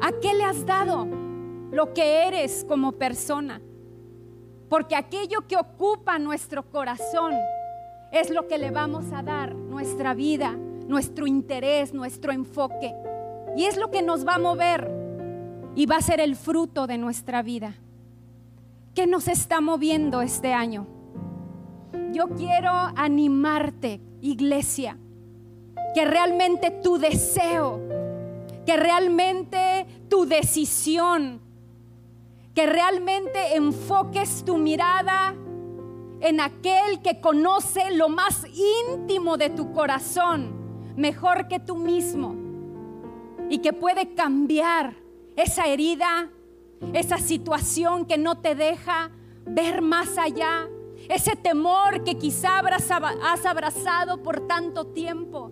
¿A 0.00 0.12
qué 0.22 0.32
le 0.34 0.44
has 0.44 0.64
dado 0.64 1.04
lo 1.72 1.92
que 1.92 2.28
eres 2.28 2.64
como 2.68 2.92
persona? 2.92 3.60
Porque 4.68 4.94
aquello 4.94 5.48
que 5.48 5.56
ocupa 5.56 6.20
nuestro 6.20 6.62
corazón 6.70 7.34
es 8.12 8.30
lo 8.30 8.46
que 8.46 8.56
le 8.56 8.70
vamos 8.70 9.06
a 9.12 9.24
dar 9.24 9.52
nuestra 9.52 10.14
vida, 10.14 10.52
nuestro 10.86 11.26
interés, 11.26 11.92
nuestro 11.92 12.30
enfoque. 12.30 12.94
Y 13.56 13.64
es 13.64 13.78
lo 13.78 13.90
que 13.90 14.00
nos 14.00 14.24
va 14.24 14.36
a 14.36 14.38
mover 14.38 14.88
y 15.74 15.86
va 15.86 15.96
a 15.96 16.02
ser 16.02 16.20
el 16.20 16.36
fruto 16.36 16.86
de 16.86 16.98
nuestra 16.98 17.42
vida. 17.42 17.74
¿Qué 18.94 19.08
nos 19.08 19.26
está 19.26 19.60
moviendo 19.60 20.22
este 20.22 20.52
año? 20.52 20.99
Yo 22.12 22.28
quiero 22.30 22.72
animarte, 22.96 24.00
iglesia, 24.20 24.98
que 25.94 26.04
realmente 26.04 26.70
tu 26.70 26.98
deseo, 26.98 27.80
que 28.66 28.76
realmente 28.76 29.86
tu 30.08 30.26
decisión, 30.26 31.40
que 32.54 32.66
realmente 32.66 33.56
enfoques 33.56 34.44
tu 34.44 34.56
mirada 34.56 35.34
en 36.20 36.40
aquel 36.40 37.00
que 37.02 37.20
conoce 37.20 37.90
lo 37.92 38.08
más 38.08 38.44
íntimo 38.88 39.36
de 39.36 39.50
tu 39.50 39.72
corazón, 39.72 40.52
mejor 40.96 41.48
que 41.48 41.58
tú 41.58 41.76
mismo 41.76 42.34
y 43.48 43.58
que 43.58 43.72
puede 43.72 44.14
cambiar 44.14 44.94
esa 45.36 45.66
herida, 45.66 46.28
esa 46.92 47.18
situación 47.18 48.04
que 48.04 48.18
no 48.18 48.38
te 48.38 48.54
deja 48.54 49.10
ver 49.46 49.80
más 49.80 50.18
allá, 50.18 50.68
ese 51.10 51.34
temor 51.34 52.04
que 52.04 52.16
quizá 52.16 52.60
has 52.60 53.44
abrazado 53.44 54.22
por 54.22 54.46
tanto 54.46 54.86
tiempo, 54.86 55.50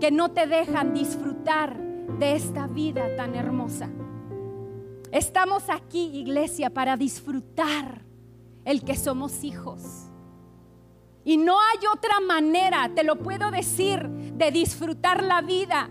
que 0.00 0.10
no 0.10 0.30
te 0.30 0.46
dejan 0.46 0.94
disfrutar 0.94 1.78
de 2.18 2.34
esta 2.34 2.66
vida 2.66 3.14
tan 3.14 3.34
hermosa. 3.34 3.90
Estamos 5.10 5.64
aquí, 5.68 6.10
iglesia, 6.14 6.70
para 6.70 6.96
disfrutar 6.96 8.06
el 8.64 8.82
que 8.82 8.96
somos 8.96 9.44
hijos. 9.44 10.08
Y 11.24 11.36
no 11.36 11.58
hay 11.60 11.86
otra 11.94 12.18
manera, 12.20 12.90
te 12.94 13.04
lo 13.04 13.16
puedo 13.16 13.50
decir, 13.50 14.08
de 14.08 14.50
disfrutar 14.50 15.22
la 15.22 15.42
vida 15.42 15.90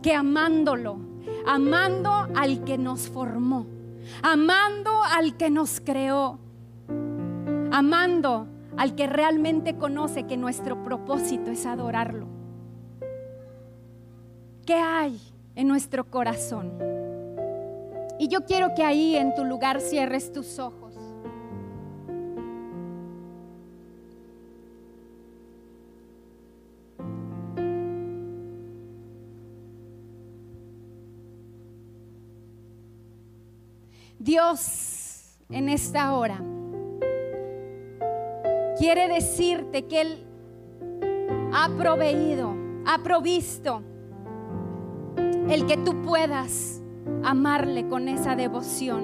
que 0.00 0.14
amándolo, 0.14 1.00
amando 1.44 2.12
al 2.36 2.62
que 2.62 2.78
nos 2.78 3.08
formó, 3.08 3.66
amando 4.22 5.02
al 5.02 5.36
que 5.36 5.50
nos 5.50 5.80
creó, 5.80 6.45
amando 7.76 8.48
al 8.78 8.94
que 8.94 9.06
realmente 9.06 9.76
conoce 9.76 10.22
que 10.22 10.38
nuestro 10.38 10.82
propósito 10.82 11.50
es 11.50 11.66
adorarlo. 11.66 12.26
¿Qué 14.64 14.76
hay 14.76 15.20
en 15.54 15.68
nuestro 15.68 16.10
corazón? 16.10 16.72
Y 18.18 18.28
yo 18.28 18.46
quiero 18.46 18.74
que 18.74 18.82
ahí 18.82 19.14
en 19.16 19.34
tu 19.34 19.44
lugar 19.44 19.82
cierres 19.82 20.32
tus 20.32 20.58
ojos. 20.58 20.94
Dios 34.18 35.36
en 35.50 35.68
esta 35.68 36.14
hora 36.14 36.40
quiere 38.86 39.08
decirte 39.08 39.86
que 39.86 40.00
Él 40.00 40.26
ha 41.52 41.68
proveído, 41.76 42.54
ha 42.86 42.98
provisto 43.02 43.82
el 45.48 45.66
que 45.66 45.76
tú 45.78 46.02
puedas 46.02 46.80
amarle 47.24 47.88
con 47.88 48.06
esa 48.06 48.36
devoción. 48.36 49.02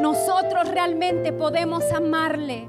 Nosotros 0.00 0.70
realmente 0.70 1.34
podemos 1.34 1.84
amarle 1.92 2.66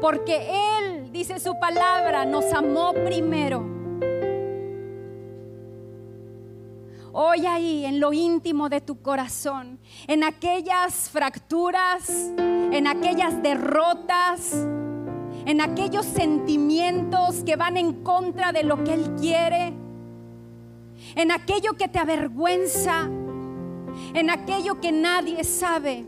porque 0.00 0.48
Él, 0.78 1.10
dice 1.10 1.40
su 1.40 1.58
palabra, 1.58 2.24
nos 2.24 2.52
amó 2.52 2.92
primero. 2.92 3.66
Hoy 7.12 7.46
ahí, 7.46 7.84
en 7.84 7.98
lo 7.98 8.12
íntimo 8.12 8.68
de 8.68 8.80
tu 8.80 9.02
corazón, 9.02 9.80
en 10.06 10.22
aquellas 10.22 11.10
fracturas, 11.10 12.32
en 12.72 12.86
aquellas 12.86 13.42
derrotas, 13.42 14.52
en 15.46 15.60
aquellos 15.60 16.06
sentimientos 16.06 17.42
que 17.44 17.56
van 17.56 17.76
en 17.76 18.02
contra 18.02 18.52
de 18.52 18.62
lo 18.62 18.82
que 18.84 18.94
Él 18.94 19.14
quiere, 19.20 19.72
en 21.14 21.30
aquello 21.30 21.74
que 21.74 21.88
te 21.88 21.98
avergüenza, 21.98 23.08
en 24.14 24.30
aquello 24.30 24.80
que 24.80 24.92
nadie 24.92 25.42
sabe, 25.44 26.04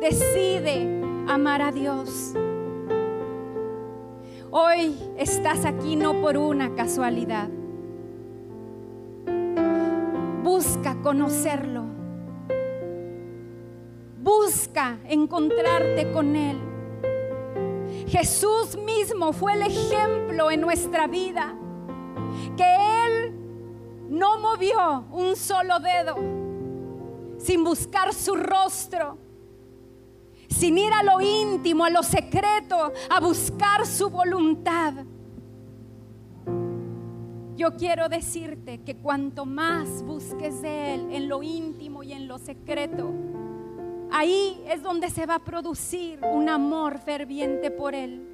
decide 0.00 1.02
amar 1.28 1.62
a 1.62 1.72
Dios. 1.72 2.34
Hoy 4.50 4.94
estás 5.18 5.64
aquí 5.64 5.96
no 5.96 6.20
por 6.20 6.36
una 6.36 6.74
casualidad. 6.74 7.48
Busca 10.44 10.94
conocerlo. 11.02 12.03
Busca 14.44 14.98
encontrarte 15.08 16.12
con 16.12 16.36
Él. 16.36 16.58
Jesús 18.08 18.76
mismo 18.76 19.32
fue 19.32 19.54
el 19.54 19.62
ejemplo 19.62 20.50
en 20.50 20.60
nuestra 20.60 21.06
vida. 21.06 21.54
Que 22.54 22.64
Él 23.06 23.34
no 24.10 24.38
movió 24.38 25.06
un 25.12 25.34
solo 25.34 25.78
dedo 25.80 26.16
sin 27.38 27.64
buscar 27.64 28.12
su 28.12 28.36
rostro, 28.36 29.16
sin 30.50 30.76
ir 30.76 30.92
a 30.92 31.02
lo 31.02 31.22
íntimo, 31.22 31.86
a 31.86 31.90
lo 31.90 32.02
secreto, 32.02 32.92
a 33.08 33.20
buscar 33.20 33.86
su 33.86 34.10
voluntad. 34.10 34.92
Yo 37.56 37.76
quiero 37.76 38.10
decirte 38.10 38.82
que 38.82 38.96
cuanto 38.96 39.46
más 39.46 40.02
busques 40.02 40.60
de 40.60 40.94
Él 40.96 41.08
en 41.12 41.30
lo 41.30 41.42
íntimo 41.42 42.02
y 42.02 42.12
en 42.12 42.28
lo 42.28 42.36
secreto, 42.36 43.10
ahí 44.14 44.62
es 44.68 44.80
donde 44.80 45.10
se 45.10 45.26
va 45.26 45.36
a 45.36 45.38
producir 45.40 46.20
un 46.22 46.48
amor 46.48 47.00
ferviente 47.00 47.70
por 47.72 47.96
Él. 47.96 48.30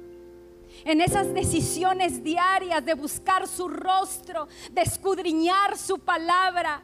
En 0.85 1.01
esas 1.01 1.33
decisiones 1.33 2.23
diarias 2.23 2.85
de 2.85 2.93
buscar 2.93 3.47
su 3.47 3.67
rostro, 3.67 4.47
de 4.71 4.81
escudriñar 4.83 5.75
su 5.77 5.97
palabra, 5.97 6.83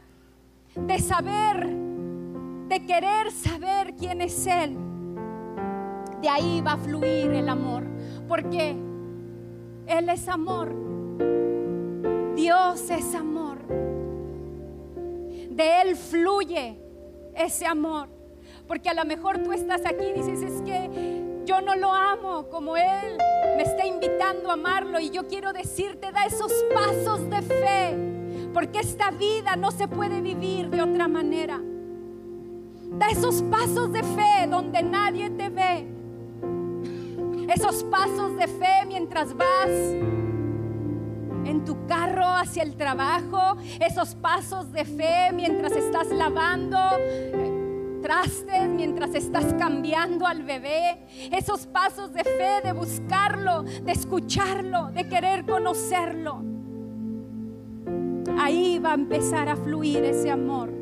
de 0.76 1.00
saber, 1.00 1.68
de 2.68 2.86
querer 2.88 3.32
saber 3.32 3.94
quién 3.96 4.22
es 4.22 4.48
Él. 4.48 4.76
de 6.22 6.30
ahí 6.30 6.62
va 6.62 6.74
a 6.74 6.78
fluir 6.78 7.32
el 7.32 7.48
amor. 7.48 7.84
Porque 8.28 8.76
Él 9.86 10.10
es 10.10 10.28
amor. 10.28 10.74
Dios 12.36 12.90
es 12.90 13.14
amor. 13.14 13.60
De 15.52 15.82
Él 15.82 15.96
fluye 15.96 16.80
ese 17.36 17.68
amor. 17.68 18.17
Porque 18.68 18.90
a 18.90 18.94
lo 18.94 19.06
mejor 19.06 19.40
tú 19.40 19.54
estás 19.54 19.86
aquí 19.86 20.04
y 20.04 20.14
dices, 20.14 20.42
es 20.42 20.62
que 20.62 21.24
yo 21.46 21.62
no 21.62 21.76
lo 21.76 21.94
amo 21.94 22.50
como 22.50 22.76
Él 22.76 23.18
me 23.56 23.64
está 23.64 23.86
invitando 23.86 24.50
a 24.50 24.54
amarlo. 24.54 25.00
Y 25.00 25.10
yo 25.10 25.28
quiero 25.28 25.54
decirte, 25.54 26.12
da 26.12 26.26
esos 26.26 26.52
pasos 26.74 27.30
de 27.30 27.42
fe. 27.42 28.50
Porque 28.54 28.80
esta 28.80 29.12
vida 29.12 29.56
no 29.56 29.72
se 29.72 29.88
puede 29.88 30.22
vivir 30.22 30.70
de 30.70 30.82
otra 30.82 31.08
manera. 31.08 31.62
Da 32.92 33.08
esos 33.08 33.42
pasos 33.44 33.92
de 33.92 34.04
fe 34.04 34.48
donde 34.50 34.84
nadie 34.84 35.30
te 35.30 35.50
ve. 35.50 35.88
Esos 37.48 37.84
pasos 37.86 38.36
de 38.36 38.48
fe 38.48 38.86
mientras 38.88 39.36
vas 39.36 39.70
en 41.46 41.64
tu 41.64 41.86
carro 41.88 42.26
hacia 42.26 42.64
el 42.64 42.76
trabajo. 42.76 43.58
Esos 43.80 44.16
pasos 44.16 44.72
de 44.74 44.84
fe 44.84 45.32
mientras 45.34 45.72
estás 45.74 46.10
lavando 46.10 46.78
mientras 48.70 49.14
estás 49.16 49.54
cambiando 49.54 50.26
al 50.26 50.44
bebé. 50.44 51.06
Esos 51.32 51.68
pasos 51.68 52.14
de 52.14 52.24
fe 52.24 52.62
de 52.64 52.74
buscarlo, 52.74 53.64
de 53.64 53.92
escucharlo, 53.92 54.92
de 54.92 55.08
querer 55.08 55.46
conocerlo. 55.46 56.44
Ahí 58.40 58.80
va 58.80 58.92
a 58.92 58.96
empezar 58.96 59.50
a 59.50 59.56
fluir 59.56 60.04
ese 60.04 60.30
amor 60.30 60.78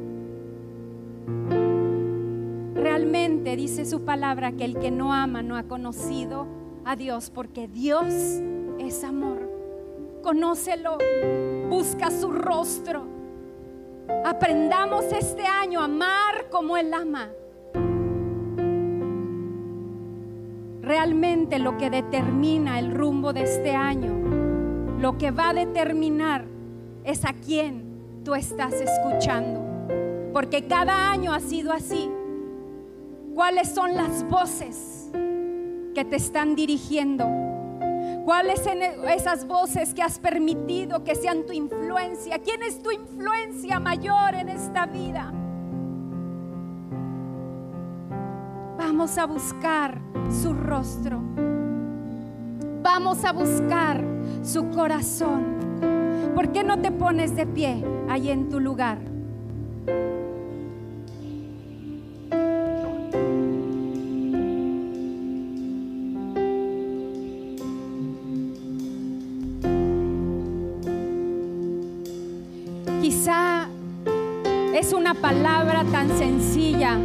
realmente 2.95 3.55
dice 3.55 3.83
su 3.83 4.05
palabra 4.05 4.51
que 4.51 4.63
el 4.63 4.77
que 4.77 4.91
no 4.91 5.11
ama 5.11 5.41
no 5.41 5.57
ha 5.57 5.63
conocido 5.63 6.47
a 6.85 6.95
Dios, 6.95 7.29
porque 7.29 7.67
Dios 7.67 8.05
es 8.79 9.03
amor. 9.03 9.51
Conócelo, 10.21 10.97
busca 11.67 12.11
su 12.11 12.31
rostro. 12.31 13.14
Aprendamos 14.25 15.05
este 15.11 15.45
año 15.45 15.81
a 15.81 15.85
amar 15.85 16.49
como 16.49 16.77
Él 16.77 16.93
ama. 16.93 17.29
Realmente 20.81 21.59
lo 21.59 21.77
que 21.77 21.89
determina 21.89 22.79
el 22.79 22.91
rumbo 22.91 23.33
de 23.33 23.43
este 23.43 23.75
año, 23.75 24.13
lo 24.99 25.17
que 25.17 25.31
va 25.31 25.49
a 25.49 25.53
determinar 25.53 26.45
es 27.03 27.25
a 27.25 27.33
quién 27.33 28.21
tú 28.23 28.35
estás 28.35 28.73
escuchando. 28.73 29.63
Porque 30.33 30.67
cada 30.67 31.11
año 31.11 31.33
ha 31.33 31.39
sido 31.39 31.71
así. 31.71 32.11
¿Cuáles 33.33 33.73
son 33.73 33.95
las 33.95 34.27
voces 34.29 35.09
que 35.93 36.05
te 36.05 36.17
están 36.17 36.55
dirigiendo? 36.55 37.44
¿Cuáles 38.25 38.63
son 38.63 38.81
esas 39.07 39.45
voces 39.45 39.93
que 39.93 40.01
has 40.01 40.17
permitido 40.17 41.03
que 41.03 41.13
sean 41.13 41.45
tu 41.45 41.53
influencia? 41.53 42.39
¿Quién 42.39 42.63
es 42.63 42.81
tu 42.81 42.89
influencia 42.89 43.79
mayor 43.79 44.33
en 44.33 44.49
esta 44.49 44.87
vida? 44.87 45.31
Vamos 48.79 49.15
a 49.19 49.27
buscar 49.27 50.01
su 50.41 50.55
rostro. 50.55 51.21
Vamos 52.81 53.23
a 53.23 53.31
buscar 53.31 54.03
su 54.41 54.71
corazón. 54.71 56.31
¿Por 56.33 56.51
qué 56.51 56.63
no 56.63 56.81
te 56.81 56.91
pones 56.91 57.35
de 57.35 57.45
pie 57.45 57.85
ahí 58.09 58.31
en 58.31 58.49
tu 58.49 58.59
lugar? 58.59 58.97
Palabra 75.25 75.83
tan 75.91 76.07
sencilla, 76.19 76.99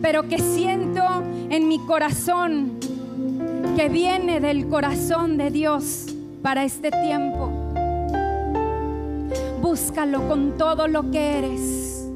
pero 0.00 0.26
que 0.28 0.38
siento 0.38 1.02
en 1.50 1.68
mi 1.68 1.78
corazón 1.80 2.78
que 3.76 3.90
viene 3.90 4.40
del 4.40 4.66
corazón 4.66 5.36
de 5.36 5.50
Dios 5.50 6.06
para 6.40 6.64
este 6.64 6.90
tiempo. 6.90 7.50
Búscalo 9.60 10.26
con 10.26 10.56
todo 10.56 10.88
lo 10.88 11.10
que 11.10 11.36
eres. 11.36 12.08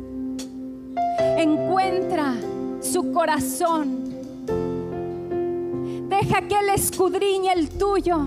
Encuentra 1.37 2.37
su 2.81 3.13
corazón. 3.13 4.03
Deja 6.09 6.41
que 6.41 6.59
Él 6.59 6.71
escudriñe 6.75 7.53
el 7.53 7.69
tuyo. 7.69 8.27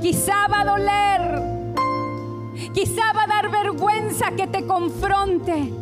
Quizá 0.00 0.48
va 0.48 0.62
a 0.62 0.64
doler 0.64 1.55
Quizá 2.76 3.10
va 3.14 3.22
a 3.22 3.26
dar 3.26 3.50
vergüenza 3.50 4.32
que 4.32 4.46
te 4.48 4.66
confronte. 4.66 5.72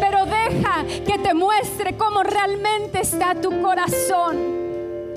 Pero 0.00 0.24
deja 0.24 0.84
que 1.04 1.18
te 1.18 1.34
muestre 1.34 1.96
cómo 1.96 2.22
realmente 2.22 3.00
está 3.00 3.34
tu 3.34 3.60
corazón. 3.60 4.36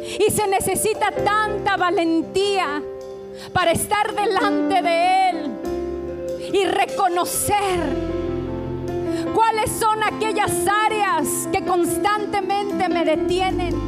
Y 0.01 0.31
se 0.31 0.47
necesita 0.47 1.11
tanta 1.11 1.77
valentía 1.77 2.81
para 3.53 3.69
estar 3.69 4.15
delante 4.15 4.81
de 4.81 5.29
Él 5.29 5.51
y 6.51 6.65
reconocer 6.65 7.79
cuáles 9.35 9.71
son 9.71 10.01
aquellas 10.01 10.53
áreas 10.67 11.47
que 11.51 11.63
constantemente 11.63 12.89
me 12.89 13.05
detienen. 13.05 13.79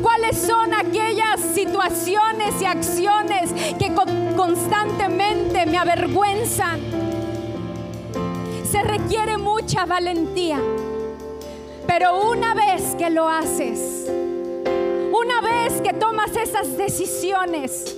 ¿Cuáles 0.00 0.38
son 0.38 0.72
aquellas 0.74 1.19
situaciones 1.54 2.60
y 2.60 2.64
acciones 2.64 3.52
que 3.78 3.92
constantemente 4.36 5.66
me 5.66 5.78
avergüenzan? 5.78 6.80
Se 8.70 8.82
requiere 8.82 9.36
mucha 9.36 9.84
valentía, 9.86 10.60
pero 11.86 12.30
una 12.30 12.54
vez 12.54 12.94
que 12.96 13.10
lo 13.10 13.28
haces, 13.28 14.08
una 15.12 15.40
vez 15.40 15.80
que 15.82 15.92
tomas 15.92 16.36
esas 16.36 16.76
decisiones, 16.76 17.96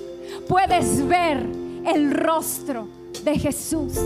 puedes 0.49 1.07
ver 1.07 1.47
el 1.87 2.13
rostro 2.13 2.89
de 3.25 3.39
Jesús 3.39 3.99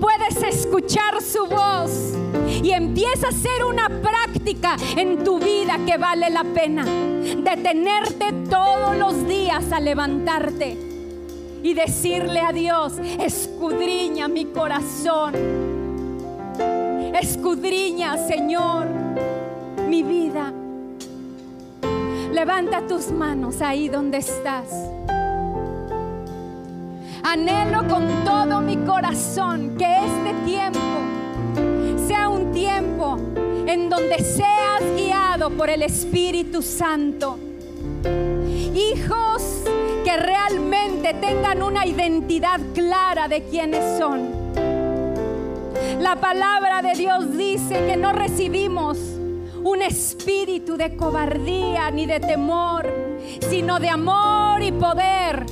puedes 0.00 0.42
escuchar 0.42 1.20
su 1.22 1.46
voz 1.46 2.14
y 2.62 2.70
empieza 2.70 3.28
a 3.28 3.32
ser 3.32 3.64
una 3.64 3.88
práctica 3.88 4.76
en 4.96 5.22
tu 5.22 5.38
vida 5.38 5.78
que 5.86 5.96
vale 5.98 6.30
la 6.30 6.44
pena. 6.44 6.84
Detenerte 6.84 8.32
todos 8.48 8.96
los 8.96 9.26
días 9.28 9.70
a 9.72 9.80
levantarte 9.80 10.76
y 11.62 11.74
decirle 11.74 12.40
a 12.40 12.52
Dios, 12.52 12.94
escudriña 12.98 14.28
mi 14.28 14.46
corazón. 14.46 15.34
Escudriña, 17.20 18.16
Señor, 18.26 18.86
mi 19.88 20.02
vida. 20.02 20.52
Levanta 22.32 22.86
tus 22.86 23.10
manos 23.10 23.60
ahí 23.60 23.88
donde 23.88 24.18
estás. 24.18 24.68
Anhelo 27.32 27.86
con 27.86 28.24
todo 28.24 28.60
mi 28.60 28.76
corazón 28.78 29.76
que 29.78 29.84
este 29.84 30.34
tiempo 30.44 30.80
sea 32.08 32.28
un 32.28 32.50
tiempo 32.50 33.18
en 33.68 33.88
donde 33.88 34.18
seas 34.18 34.82
guiado 34.96 35.48
por 35.50 35.70
el 35.70 35.82
Espíritu 35.82 36.60
Santo. 36.60 37.38
Hijos 38.74 39.62
que 40.02 40.16
realmente 40.16 41.14
tengan 41.20 41.62
una 41.62 41.86
identidad 41.86 42.58
clara 42.74 43.28
de 43.28 43.44
quiénes 43.44 43.96
son. 43.96 44.28
La 46.00 46.16
palabra 46.16 46.82
de 46.82 46.94
Dios 46.94 47.36
dice 47.36 47.86
que 47.86 47.96
no 47.96 48.10
recibimos 48.10 48.98
un 49.62 49.82
espíritu 49.82 50.76
de 50.76 50.96
cobardía 50.96 51.92
ni 51.92 52.06
de 52.06 52.18
temor, 52.18 52.92
sino 53.48 53.78
de 53.78 53.88
amor 53.88 54.64
y 54.64 54.72
poder 54.72 55.46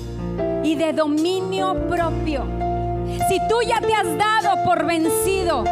y 0.68 0.74
de 0.74 0.92
dominio 0.92 1.74
propio. 1.88 2.44
Si 3.26 3.38
tú 3.48 3.62
ya 3.66 3.80
te 3.80 3.94
has 3.94 4.18
dado 4.18 4.62
por 4.66 4.84
vencido, 4.84 5.64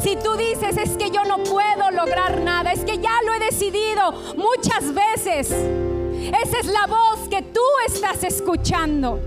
si 0.00 0.16
tú 0.16 0.36
dices 0.36 0.78
es 0.78 0.96
que 0.96 1.10
yo 1.10 1.22
no 1.24 1.36
puedo 1.44 1.90
lograr 1.90 2.40
nada, 2.40 2.72
es 2.72 2.82
que 2.82 2.96
ya 2.96 3.12
lo 3.26 3.34
he 3.34 3.40
decidido 3.40 4.10
muchas 4.38 4.94
veces, 4.94 5.50
esa 5.50 6.58
es 6.60 6.66
la 6.66 6.86
voz 6.86 7.28
que 7.28 7.42
tú 7.42 7.60
estás 7.88 8.24
escuchando. 8.24 9.20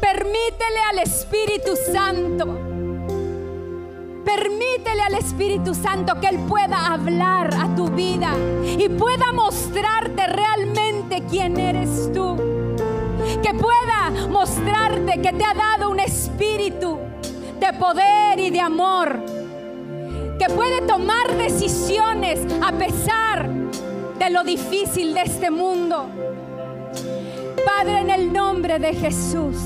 Permítele 0.00 0.80
al 0.90 0.98
Espíritu 0.98 1.76
Santo. 1.92 2.58
Permítele 4.24 5.02
al 5.02 5.14
Espíritu 5.14 5.74
Santo 5.76 6.18
que 6.20 6.26
Él 6.26 6.40
pueda 6.48 6.92
hablar 6.92 7.54
a 7.54 7.72
tu 7.76 7.88
vida 7.88 8.32
y 8.76 8.88
pueda 8.88 9.30
mostrarte 9.32 10.26
realmente 10.26 11.22
quién 11.30 11.56
eres 11.56 12.10
tú 12.12 12.53
que 13.44 13.52
pueda 13.52 14.26
mostrarte 14.30 15.20
que 15.20 15.30
te 15.34 15.44
ha 15.44 15.52
dado 15.52 15.90
un 15.90 16.00
espíritu 16.00 16.98
de 17.60 17.72
poder 17.74 18.38
y 18.38 18.48
de 18.48 18.58
amor, 18.58 19.22
que 20.38 20.46
puede 20.46 20.80
tomar 20.86 21.30
decisiones 21.36 22.40
a 22.62 22.72
pesar 22.72 23.50
de 24.18 24.30
lo 24.30 24.44
difícil 24.44 25.12
de 25.12 25.20
este 25.20 25.50
mundo. 25.50 26.06
Padre, 27.66 28.00
en 28.00 28.08
el 28.08 28.32
nombre 28.32 28.78
de 28.78 28.94
Jesús, 28.94 29.58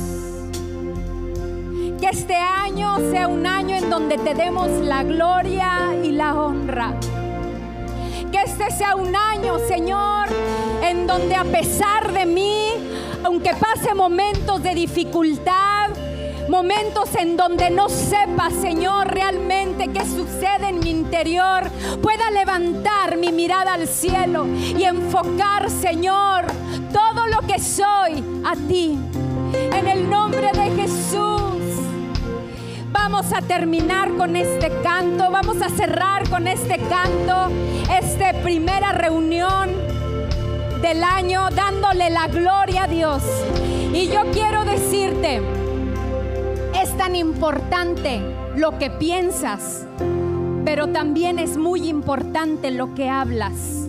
que 2.01 2.09
este 2.11 2.35
año 2.35 2.99
sea 3.13 3.29
un 3.29 3.47
año 3.47 3.77
en 3.77 3.89
donde 3.89 4.19
te 4.19 4.35
demos 4.35 4.69
la 4.71 5.05
gloria 5.05 5.95
y 6.03 6.11
la 6.11 6.35
honra. 6.35 6.99
Que 8.33 8.43
este 8.45 8.73
sea 8.73 8.97
un 8.97 9.15
año, 9.15 9.61
Señor, 9.69 10.27
en 10.83 11.07
donde 11.07 11.37
a 11.37 11.45
pesar 11.45 12.13
de 12.13 12.27
mí, 12.27 12.68
aunque 13.25 13.51
pase 13.55 13.95
momentos 13.95 14.63
de 14.63 14.75
dificultad, 14.75 15.91
momentos 16.49 17.15
en 17.15 17.37
donde 17.37 17.71
no 17.71 17.89
sepa, 17.89 18.51
Señor, 18.51 19.09
realmente 19.09 19.89
qué 19.89 20.01
sucede 20.05 20.69
en 20.69 20.81
mi 20.81 20.91
interior, 20.91 21.71
pueda 22.03 22.31
levantar 22.31 23.17
mi 23.17 23.33
mirada 23.33 23.75
al 23.75 23.87
cielo 23.87 24.47
y 24.47 24.85
enfocar, 24.85 25.71
Señor, 25.71 26.47
todo 26.93 27.27
lo 27.27 27.47
que 27.47 27.59
soy 27.59 28.25
a 28.45 28.55
ti. 28.69 28.99
En 29.73 29.89
el 29.89 30.09
nombre 30.09 30.51
de 30.53 30.83
Jesús. 30.83 31.49
Vamos 32.91 33.33
a 33.33 33.43
terminar 33.43 34.17
con 34.17 34.35
este 34.35 34.71
canto, 34.83 35.31
vamos 35.31 35.61
a 35.63 35.69
cerrar 35.69 36.29
con 36.29 36.49
este 36.49 36.79
canto, 36.79 37.51
esta 37.91 38.33
primera 38.43 38.93
reunión 38.93 39.98
del 40.81 41.03
año 41.03 41.49
dándole 41.51 42.11
la 42.11 42.29
gloria 42.29 42.85
a 42.85 42.87
Dios. 42.87 43.23
Y 43.93 44.09
yo 44.09 44.23
quiero 44.33 44.65
decirte, 44.65 45.41
es 46.81 46.97
tan 46.97 47.17
importante 47.17 48.21
lo 48.57 48.79
que 48.79 48.91
piensas, 48.91 49.87
pero 50.65 50.89
también 50.89 51.39
es 51.39 51.57
muy 51.57 51.89
importante 51.89 52.71
lo 52.71 52.95
que 52.95 53.09
hablas. 53.09 53.89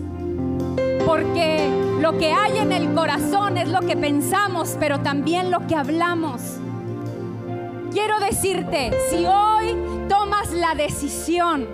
Porque 1.05 1.69
lo 1.99 2.17
que 2.17 2.33
hay 2.33 2.57
en 2.57 2.71
el 2.71 2.93
corazón 2.93 3.57
es 3.57 3.69
lo 3.69 3.81
que 3.81 3.95
pensamos, 3.95 4.75
pero 4.79 4.99
también 4.99 5.51
lo 5.51 5.67
que 5.67 5.75
hablamos. 5.75 6.41
Quiero 7.91 8.19
decirte, 8.19 8.91
si 9.09 9.25
hoy 9.25 9.75
tomas 10.07 10.51
la 10.51 10.75
decisión 10.75 11.67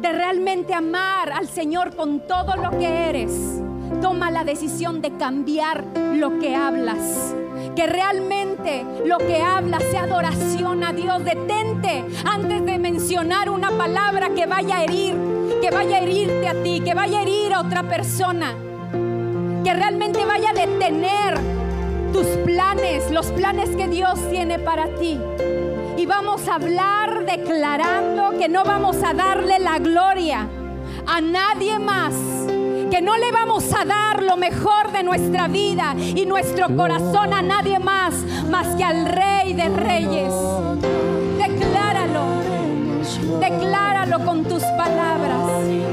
de 0.00 0.12
realmente 0.12 0.74
amar 0.74 1.30
al 1.30 1.48
Señor 1.48 1.94
con 1.94 2.26
todo 2.26 2.56
lo 2.56 2.70
que 2.78 3.08
eres, 3.08 3.61
toma 4.00 4.30
la 4.30 4.44
decisión 4.44 5.00
de 5.00 5.16
cambiar 5.16 5.84
lo 6.14 6.38
que 6.38 6.54
hablas. 6.54 7.34
Que 7.76 7.86
realmente 7.86 8.84
lo 9.06 9.18
que 9.18 9.40
hablas 9.40 9.82
sea 9.90 10.04
adoración 10.04 10.84
a 10.84 10.92
Dios. 10.92 11.24
Detente 11.24 12.04
antes 12.24 12.64
de 12.64 12.78
mencionar 12.78 13.50
una 13.50 13.70
palabra 13.70 14.30
que 14.30 14.46
vaya 14.46 14.76
a 14.76 14.84
herir, 14.84 15.14
que 15.60 15.70
vaya 15.70 15.96
a 15.96 16.00
herirte 16.00 16.48
a 16.48 16.62
ti, 16.62 16.80
que 16.80 16.94
vaya 16.94 17.20
a 17.20 17.22
herir 17.22 17.54
a 17.54 17.60
otra 17.60 17.82
persona. 17.82 18.54
Que 19.64 19.74
realmente 19.74 20.24
vaya 20.24 20.50
a 20.50 20.54
detener 20.54 21.38
tus 22.12 22.26
planes, 22.44 23.10
los 23.10 23.26
planes 23.32 23.70
que 23.70 23.88
Dios 23.88 24.18
tiene 24.30 24.58
para 24.58 24.86
ti. 24.96 25.18
Y 25.96 26.06
vamos 26.06 26.46
a 26.48 26.56
hablar 26.56 27.24
declarando 27.24 28.36
que 28.38 28.48
no 28.48 28.64
vamos 28.64 28.96
a 29.02 29.14
darle 29.14 29.58
la 29.58 29.78
gloria 29.78 30.48
a 31.06 31.20
nadie 31.20 31.78
más 31.78 32.12
que 32.92 33.00
no 33.00 33.16
le 33.16 33.32
vamos 33.32 33.64
a 33.72 33.86
dar 33.86 34.22
lo 34.22 34.36
mejor 34.36 34.92
de 34.92 35.02
nuestra 35.02 35.48
vida 35.48 35.96
y 35.96 36.26
nuestro 36.26 36.76
corazón 36.76 37.32
a 37.32 37.40
nadie 37.40 37.78
más 37.78 38.12
más 38.50 38.76
que 38.76 38.84
al 38.84 39.06
Rey 39.06 39.54
de 39.54 39.70
Reyes. 39.70 40.34
Decláralo, 41.38 42.26
decláralo 43.40 44.22
con 44.26 44.44
tus 44.44 44.62
palabras. 44.76 45.91